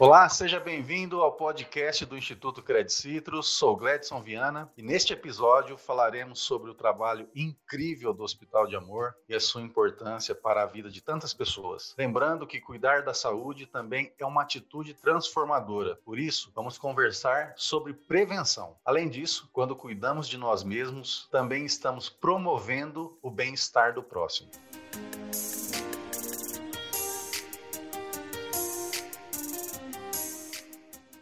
Olá, 0.00 0.28
seja 0.28 0.60
bem-vindo 0.60 1.20
ao 1.20 1.32
podcast 1.32 2.06
do 2.06 2.16
Instituto 2.16 2.62
Credit 2.62 2.92
Citrus. 2.92 3.48
Sou 3.48 3.76
Gledson 3.76 4.22
Viana 4.22 4.70
e 4.76 4.82
neste 4.82 5.12
episódio 5.12 5.76
falaremos 5.76 6.38
sobre 6.38 6.70
o 6.70 6.74
trabalho 6.74 7.28
incrível 7.34 8.14
do 8.14 8.22
Hospital 8.22 8.68
de 8.68 8.76
Amor 8.76 9.16
e 9.28 9.34
a 9.34 9.40
sua 9.40 9.60
importância 9.60 10.36
para 10.36 10.62
a 10.62 10.66
vida 10.66 10.88
de 10.88 11.00
tantas 11.00 11.34
pessoas. 11.34 11.96
Lembrando 11.98 12.46
que 12.46 12.60
cuidar 12.60 13.02
da 13.02 13.12
saúde 13.12 13.66
também 13.66 14.12
é 14.20 14.24
uma 14.24 14.42
atitude 14.42 14.94
transformadora. 14.94 15.96
Por 16.04 16.16
isso, 16.16 16.52
vamos 16.54 16.78
conversar 16.78 17.54
sobre 17.56 17.92
prevenção. 17.92 18.76
Além 18.84 19.08
disso, 19.08 19.50
quando 19.52 19.74
cuidamos 19.74 20.28
de 20.28 20.38
nós 20.38 20.62
mesmos, 20.62 21.26
também 21.32 21.64
estamos 21.64 22.08
promovendo 22.08 23.18
o 23.20 23.32
bem-estar 23.32 23.92
do 23.92 24.02
próximo. 24.04 24.48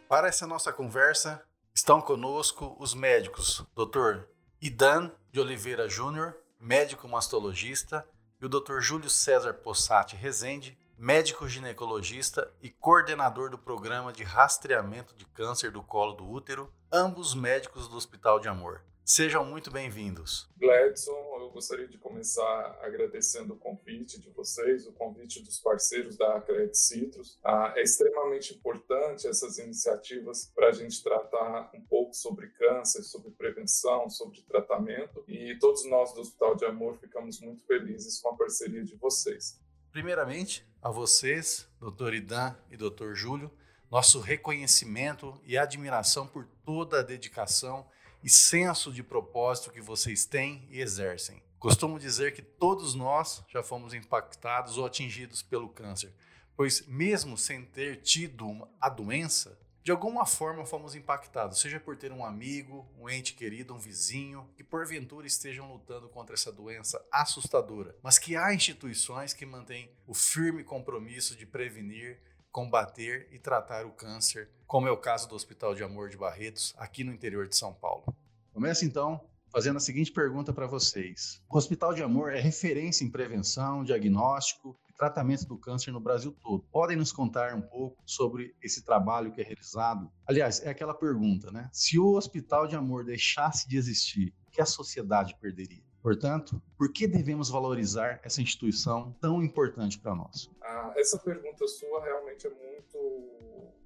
Para 0.07 0.29
essa 0.29 0.47
nossa 0.47 0.71
conversa, 0.71 1.43
estão 1.73 1.99
conosco 1.99 2.77
os 2.79 2.93
médicos 2.93 3.65
Dr. 3.75 4.21
Idan 4.61 5.11
de 5.33 5.39
Oliveira 5.41 5.89
Júnior, 5.89 6.37
médico 6.57 7.09
mastologista, 7.09 8.07
e 8.39 8.45
o 8.45 8.49
Dr. 8.49 8.79
Júlio 8.79 9.09
César 9.09 9.53
Possati 9.55 10.15
Rezende, 10.15 10.79
médico 10.97 11.45
ginecologista 11.45 12.49
e 12.61 12.69
coordenador 12.69 13.49
do 13.49 13.57
programa 13.57 14.13
de 14.13 14.23
rastreamento 14.23 15.13
de 15.13 15.25
câncer 15.25 15.71
do 15.71 15.83
colo 15.83 16.13
do 16.13 16.25
útero, 16.25 16.71
ambos 16.89 17.35
médicos 17.35 17.89
do 17.89 17.97
Hospital 17.97 18.39
de 18.39 18.47
Amor. 18.47 18.81
Sejam 19.03 19.43
muito 19.43 19.69
bem-vindos. 19.69 20.49
Gladson, 20.57 21.26
gostaria 21.49 21.87
de 21.87 21.97
começar 21.97 22.77
agradecendo 22.81 23.53
o 23.53 23.57
convite 23.57 24.19
de 24.19 24.29
vocês, 24.29 24.87
o 24.87 24.93
convite 24.93 25.41
dos 25.43 25.59
parceiros 25.59 26.17
da 26.17 26.39
Credit 26.41 26.77
Citrus. 26.77 27.39
Ah, 27.43 27.73
é 27.75 27.81
extremamente 27.81 28.53
importante 28.53 29.27
essas 29.27 29.57
iniciativas 29.57 30.51
para 30.55 30.69
a 30.69 30.71
gente 30.71 31.03
tratar 31.03 31.71
um 31.73 31.81
pouco 31.81 32.13
sobre 32.13 32.47
câncer, 32.49 33.03
sobre 33.03 33.31
prevenção, 33.31 34.09
sobre 34.09 34.41
tratamento 34.41 35.23
e 35.27 35.57
todos 35.59 35.85
nós 35.85 36.13
do 36.13 36.21
Hospital 36.21 36.55
de 36.55 36.65
Amor 36.65 36.97
ficamos 36.97 37.39
muito 37.39 37.65
felizes 37.65 38.19
com 38.19 38.29
a 38.29 38.35
parceria 38.37 38.83
de 38.83 38.95
vocês. 38.95 39.59
Primeiramente, 39.91 40.67
a 40.81 40.91
vocês, 40.91 41.67
Dr. 41.79 42.13
Idan 42.13 42.55
e 42.69 42.77
Dr. 42.77 43.13
Júlio, 43.13 43.51
nosso 43.89 44.19
reconhecimento 44.19 45.39
e 45.45 45.57
admiração 45.57 46.27
por 46.27 46.45
toda 46.65 46.99
a 46.99 47.03
dedicação 47.03 47.85
e 48.23 48.29
senso 48.29 48.91
de 48.91 49.03
propósito 49.03 49.71
que 49.71 49.81
vocês 49.81 50.25
têm 50.25 50.67
e 50.69 50.79
exercem. 50.79 51.41
Costumo 51.59 51.99
dizer 51.99 52.33
que 52.33 52.41
todos 52.41 52.93
nós 52.93 53.43
já 53.47 53.63
fomos 53.63 53.93
impactados 53.93 54.77
ou 54.77 54.85
atingidos 54.85 55.41
pelo 55.41 55.69
câncer, 55.69 56.13
pois, 56.55 56.85
mesmo 56.87 57.37
sem 57.37 57.65
ter 57.65 58.01
tido 58.01 58.67
a 58.79 58.89
doença, 58.89 59.57
de 59.87 59.91
alguma 59.91 60.25
forma 60.25 60.65
fomos 60.65 60.95
impactados, 60.95 61.61
seja 61.61 61.79
por 61.79 61.95
ter 61.95 62.11
um 62.11 62.25
amigo, 62.25 62.85
um 62.99 63.09
ente 63.09 63.33
querido, 63.33 63.73
um 63.73 63.79
vizinho, 63.79 64.49
que 64.57 64.63
porventura 64.63 65.25
estejam 65.25 65.71
lutando 65.71 66.09
contra 66.09 66.35
essa 66.35 66.51
doença 66.51 67.01
assustadora, 67.09 67.95
mas 68.03 68.19
que 68.19 68.35
há 68.35 68.53
instituições 68.53 69.33
que 69.33 69.45
mantêm 69.45 69.89
o 70.05 70.13
firme 70.13 70.61
compromisso 70.61 71.37
de 71.37 71.45
prevenir 71.45 72.19
combater 72.57 73.27
e 73.31 73.37
tratar 73.37 73.85
o 73.85 73.91
câncer, 73.91 74.49
como 74.65 74.87
é 74.87 74.91
o 74.91 74.97
caso 74.97 75.29
do 75.29 75.35
Hospital 75.35 75.75
de 75.75 75.83
Amor 75.83 76.09
de 76.09 76.17
Barretos, 76.17 76.73
aqui 76.75 77.03
no 77.03 77.13
interior 77.13 77.47
de 77.47 77.55
São 77.55 77.71
Paulo. 77.71 78.03
Começa 78.51 78.83
então 78.83 79.21
fazendo 79.51 79.77
a 79.77 79.79
seguinte 79.79 80.11
pergunta 80.11 80.51
para 80.51 80.65
vocês: 80.65 81.39
O 81.47 81.55
Hospital 81.55 81.93
de 81.93 82.01
Amor 82.01 82.33
é 82.33 82.39
referência 82.39 83.05
em 83.05 83.11
prevenção, 83.11 83.83
diagnóstico 83.83 84.75
e 84.89 84.93
tratamento 84.93 85.45
do 85.45 85.55
câncer 85.55 85.91
no 85.91 85.99
Brasil 85.99 86.35
todo. 86.41 86.65
Podem 86.71 86.97
nos 86.97 87.11
contar 87.11 87.53
um 87.53 87.61
pouco 87.61 88.01
sobre 88.03 88.55
esse 88.59 88.83
trabalho 88.83 89.31
que 89.31 89.39
é 89.39 89.43
realizado? 89.43 90.11
Aliás, 90.25 90.59
é 90.63 90.69
aquela 90.71 90.95
pergunta, 90.95 91.51
né? 91.51 91.69
Se 91.71 91.99
o 91.99 92.15
Hospital 92.15 92.65
de 92.65 92.75
Amor 92.75 93.05
deixasse 93.05 93.69
de 93.69 93.77
existir, 93.77 94.33
o 94.47 94.51
que 94.51 94.59
a 94.59 94.65
sociedade 94.65 95.37
perderia? 95.39 95.86
Portanto, 96.01 96.61
por 96.77 96.91
que 96.91 97.07
devemos 97.07 97.49
valorizar 97.49 98.19
essa 98.23 98.41
instituição 98.41 99.15
tão 99.19 99.43
importante 99.43 99.99
para 99.99 100.15
nós? 100.15 100.49
Ah, 100.61 100.93
essa 100.95 101.17
pergunta 101.19 101.67
sua 101.67 102.03
realmente 102.03 102.47
é 102.47 102.49
muito 102.49 102.66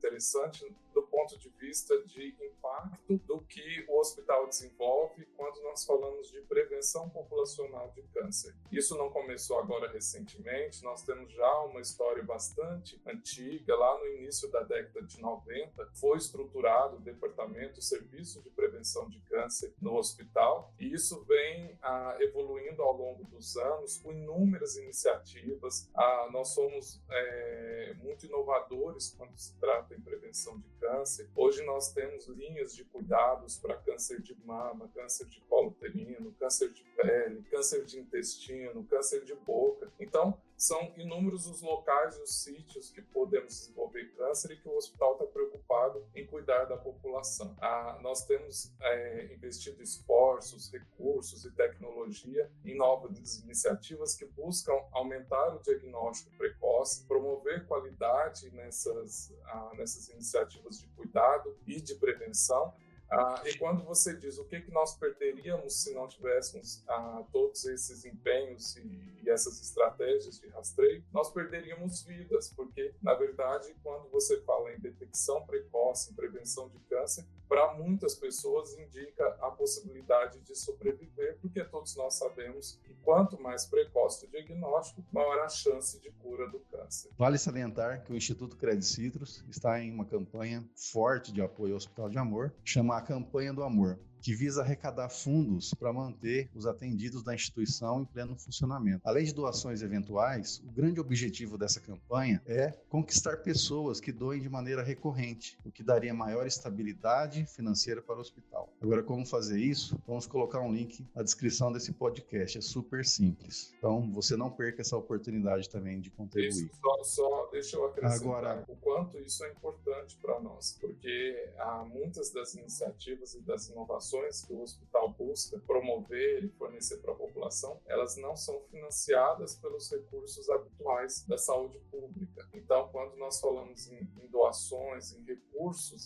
interessante 0.01 0.65
do 0.93 1.03
ponto 1.03 1.37
de 1.37 1.49
vista 1.49 1.97
de 2.03 2.35
impacto 2.41 3.17
do 3.25 3.41
que 3.41 3.85
o 3.87 3.99
hospital 3.99 4.47
desenvolve 4.47 5.25
quando 5.37 5.61
nós 5.61 5.85
falamos 5.85 6.29
de 6.29 6.41
prevenção 6.41 7.09
populacional 7.09 7.91
de 7.91 8.01
câncer. 8.13 8.53
Isso 8.71 8.97
não 8.97 9.09
começou 9.09 9.59
agora 9.59 9.89
recentemente, 9.91 10.83
nós 10.83 11.03
temos 11.03 11.31
já 11.31 11.59
uma 11.61 11.79
história 11.79 12.23
bastante 12.23 13.01
antiga, 13.05 13.75
lá 13.75 13.97
no 13.99 14.07
início 14.07 14.49
da 14.49 14.63
década 14.63 15.05
de 15.05 15.21
90, 15.21 15.91
foi 15.93 16.17
estruturado 16.17 16.97
o 16.97 16.99
departamento, 16.99 17.79
o 17.79 17.83
serviço 17.83 18.41
de 18.41 18.49
prevenção 18.49 19.07
de 19.07 19.21
câncer 19.21 19.73
no 19.81 19.95
hospital, 19.95 20.73
e 20.79 20.93
isso 20.93 21.23
vem 21.23 21.77
ah, 21.81 22.17
evoluindo 22.19 22.81
ao 22.81 22.95
longo 22.95 23.23
dos 23.25 23.55
anos 23.55 23.97
com 23.97 24.11
inúmeras 24.11 24.75
iniciativas. 24.75 25.89
Ah, 25.95 26.29
nós 26.31 26.49
somos 26.49 27.01
é, 27.09 27.93
muito 28.01 28.25
inovadores 28.25 28.80
quando 29.17 29.37
se 29.37 29.53
trata 29.59 29.93
em 29.95 30.01
prevenção 30.01 30.57
de 30.57 30.69
câncer. 30.79 31.29
Hoje 31.35 31.63
nós 31.63 31.91
temos 31.91 32.27
linhas 32.27 32.75
de 32.75 32.83
cuidados 32.85 33.57
para 33.57 33.77
câncer 33.77 34.21
de 34.21 34.35
mama, 34.45 34.89
câncer 34.93 35.27
de 35.27 35.39
colo 35.41 35.69
uterino, 35.69 36.33
câncer 36.39 36.71
de 36.71 36.83
pele, 36.95 37.43
câncer 37.49 37.85
de 37.85 37.99
intestino, 37.99 38.83
câncer 38.85 39.23
de 39.23 39.35
boca. 39.35 39.91
Então, 39.99 40.37
são 40.61 40.93
inúmeros 40.95 41.47
os 41.47 41.59
locais 41.59 42.17
e 42.17 42.21
os 42.21 42.43
sítios 42.43 42.91
que 42.91 43.01
podemos 43.01 43.51
desenvolver 43.51 44.13
câncer 44.15 44.51
e 44.51 44.57
que 44.57 44.69
o 44.69 44.75
hospital 44.77 45.13
está 45.13 45.25
preocupado 45.25 46.05
em 46.13 46.27
cuidar 46.27 46.65
da 46.65 46.77
população. 46.77 47.55
Ah, 47.59 47.97
nós 48.03 48.25
temos 48.25 48.71
é, 48.79 49.33
investido 49.33 49.81
esforços, 49.81 50.71
recursos 50.71 51.45
e 51.45 51.51
tecnologia 51.51 52.47
em 52.63 52.77
novas 52.77 53.39
iniciativas 53.39 54.13
que 54.13 54.25
buscam 54.25 54.73
aumentar 54.91 55.55
o 55.55 55.63
diagnóstico 55.63 56.29
precoce, 56.37 57.07
promover 57.07 57.65
qualidade 57.65 58.51
nessas, 58.51 59.33
ah, 59.45 59.71
nessas 59.75 60.09
iniciativas 60.09 60.79
de 60.79 60.85
cuidado 60.89 61.57
e 61.65 61.81
de 61.81 61.95
prevenção 61.95 62.71
ah, 63.11 63.41
e 63.45 63.57
quando 63.57 63.83
você 63.83 64.15
diz 64.15 64.37
o 64.37 64.45
que, 64.45 64.61
que 64.61 64.71
nós 64.71 64.95
perderíamos 64.95 65.73
se 65.83 65.93
não 65.93 66.07
tivéssemos 66.07 66.81
ah, 66.87 67.23
todos 67.31 67.65
esses 67.65 68.05
empenhos 68.05 68.77
e, 68.77 69.21
e, 69.21 69.29
essas 69.29 69.61
estratégias 69.61 70.39
de 70.39 70.47
rastreio, 70.47 71.03
nós 71.11 71.29
perderíamos 71.29 72.03
vidas, 72.03 72.53
porque, 72.55 72.93
na 73.01 73.13
verdade, 73.13 73.75
quando 73.83 74.09
você 74.09 74.39
fala 74.41 74.71
em 74.71 74.79
detecção 74.79 75.45
precoce, 75.45 76.11
em 76.11 76.15
prevenção 76.15 76.69
de 76.69 76.79
câncer, 76.89 77.25
para 77.49 77.73
muitas 77.73 78.15
pessoas 78.15 78.73
indica 78.77 79.27
a 79.41 79.51
possibilidade 79.51 80.39
de 80.39 80.55
sobreviver, 80.55 81.37
porque 81.41 81.61
todos 81.65 81.97
nós 81.97 82.13
sabemos 82.13 82.79
que 82.81 82.95
quanto 83.03 83.37
mais 83.41 83.65
precoce 83.65 84.25
o 84.25 84.29
diagnóstico, 84.29 85.03
maior 85.11 85.37
a 85.39 85.49
chance 85.49 85.99
de 85.99 86.09
cura 86.11 86.49
do 86.49 86.59
câncer. 86.71 87.11
Vale 87.17 87.37
salientar 87.37 88.05
que 88.05 88.13
o 88.13 88.15
Instituto 88.15 88.55
Credit 88.55 88.85
Citrus 88.85 89.43
está 89.49 89.81
em 89.81 89.91
uma 89.91 90.05
campanha 90.05 90.63
forte 90.77 91.33
de 91.33 91.41
apoio 91.41 91.73
ao 91.73 91.77
Hospital 91.77 92.09
de 92.09 92.17
Amor, 92.17 92.53
chama 92.63 93.00
a 93.01 93.03
Campanha 93.03 93.51
do 93.51 93.63
Amor 93.63 93.99
que 94.21 94.35
visa 94.35 94.61
arrecadar 94.61 95.09
fundos 95.09 95.73
para 95.73 95.91
manter 95.91 96.47
os 96.53 96.67
atendidos 96.67 97.23
da 97.23 97.33
instituição 97.33 98.01
em 98.01 98.05
pleno 98.05 98.35
funcionamento. 98.37 99.01
Além 99.03 99.25
de 99.25 99.33
doações 99.33 99.81
eventuais, 99.81 100.61
o 100.63 100.71
grande 100.71 100.99
objetivo 100.99 101.57
dessa 101.57 101.79
campanha 101.79 102.41
é 102.45 102.69
conquistar 102.87 103.37
pessoas 103.37 103.99
que 103.99 104.11
doem 104.11 104.39
de 104.39 104.47
maneira 104.47 104.83
recorrente, 104.83 105.57
o 105.65 105.71
que 105.71 105.81
daria 105.83 106.13
maior 106.13 106.45
estabilidade 106.45 107.45
financeira 107.47 108.01
para 108.01 108.17
o 108.17 108.21
hospital. 108.21 108.71
Agora, 108.79 109.01
como 109.01 109.25
fazer 109.25 109.59
isso? 109.59 109.99
Vamos 110.05 110.27
colocar 110.27 110.61
um 110.61 110.71
link 110.71 111.03
na 111.15 111.23
descrição 111.23 111.71
desse 111.71 111.91
podcast. 111.91 112.59
É 112.59 112.61
super 112.61 113.03
simples. 113.03 113.73
Então, 113.77 114.11
você 114.11 114.37
não 114.37 114.51
perca 114.51 114.81
essa 114.81 114.95
oportunidade 114.95 115.67
também 115.67 115.99
de 115.99 116.11
contribuir. 116.11 116.65
Isso, 116.65 116.69
só, 116.79 117.03
só 117.03 117.40
deixa 117.51 117.77
eu 117.77 117.85
acrescentar 117.85 118.21
Agora, 118.21 118.65
o 118.67 118.75
quanto 118.77 119.19
isso 119.19 119.43
é 119.45 119.51
importante 119.51 120.17
para 120.17 120.39
nós, 120.39 120.77
porque 120.79 121.49
há 121.57 121.83
muitas 121.83 122.31
das 122.31 122.55
iniciativas 122.55 123.33
e 123.33 123.41
das 123.41 123.69
inovações 123.69 124.01
ações 124.01 124.43
que 124.43 124.53
o 124.53 124.61
hospital 124.61 125.09
busca 125.09 125.59
promover 125.59 126.43
e 126.43 126.49
fornecer 126.49 126.97
para 126.97 127.11
a 127.11 127.15
população, 127.15 127.79
elas 127.85 128.17
não 128.17 128.35
são 128.35 128.59
financiadas 128.69 129.55
pelos 129.55 129.89
recursos 129.91 130.49
habituais 130.49 131.23
da 131.27 131.37
saúde 131.37 131.79
pública. 131.91 132.47
Então, 132.53 132.89
quando 132.91 133.15
nós 133.15 133.39
falamos 133.39 133.89
em, 133.89 133.99
em 134.21 134.27
doações, 134.27 135.13
em 135.13 135.23
recursos 135.23 135.50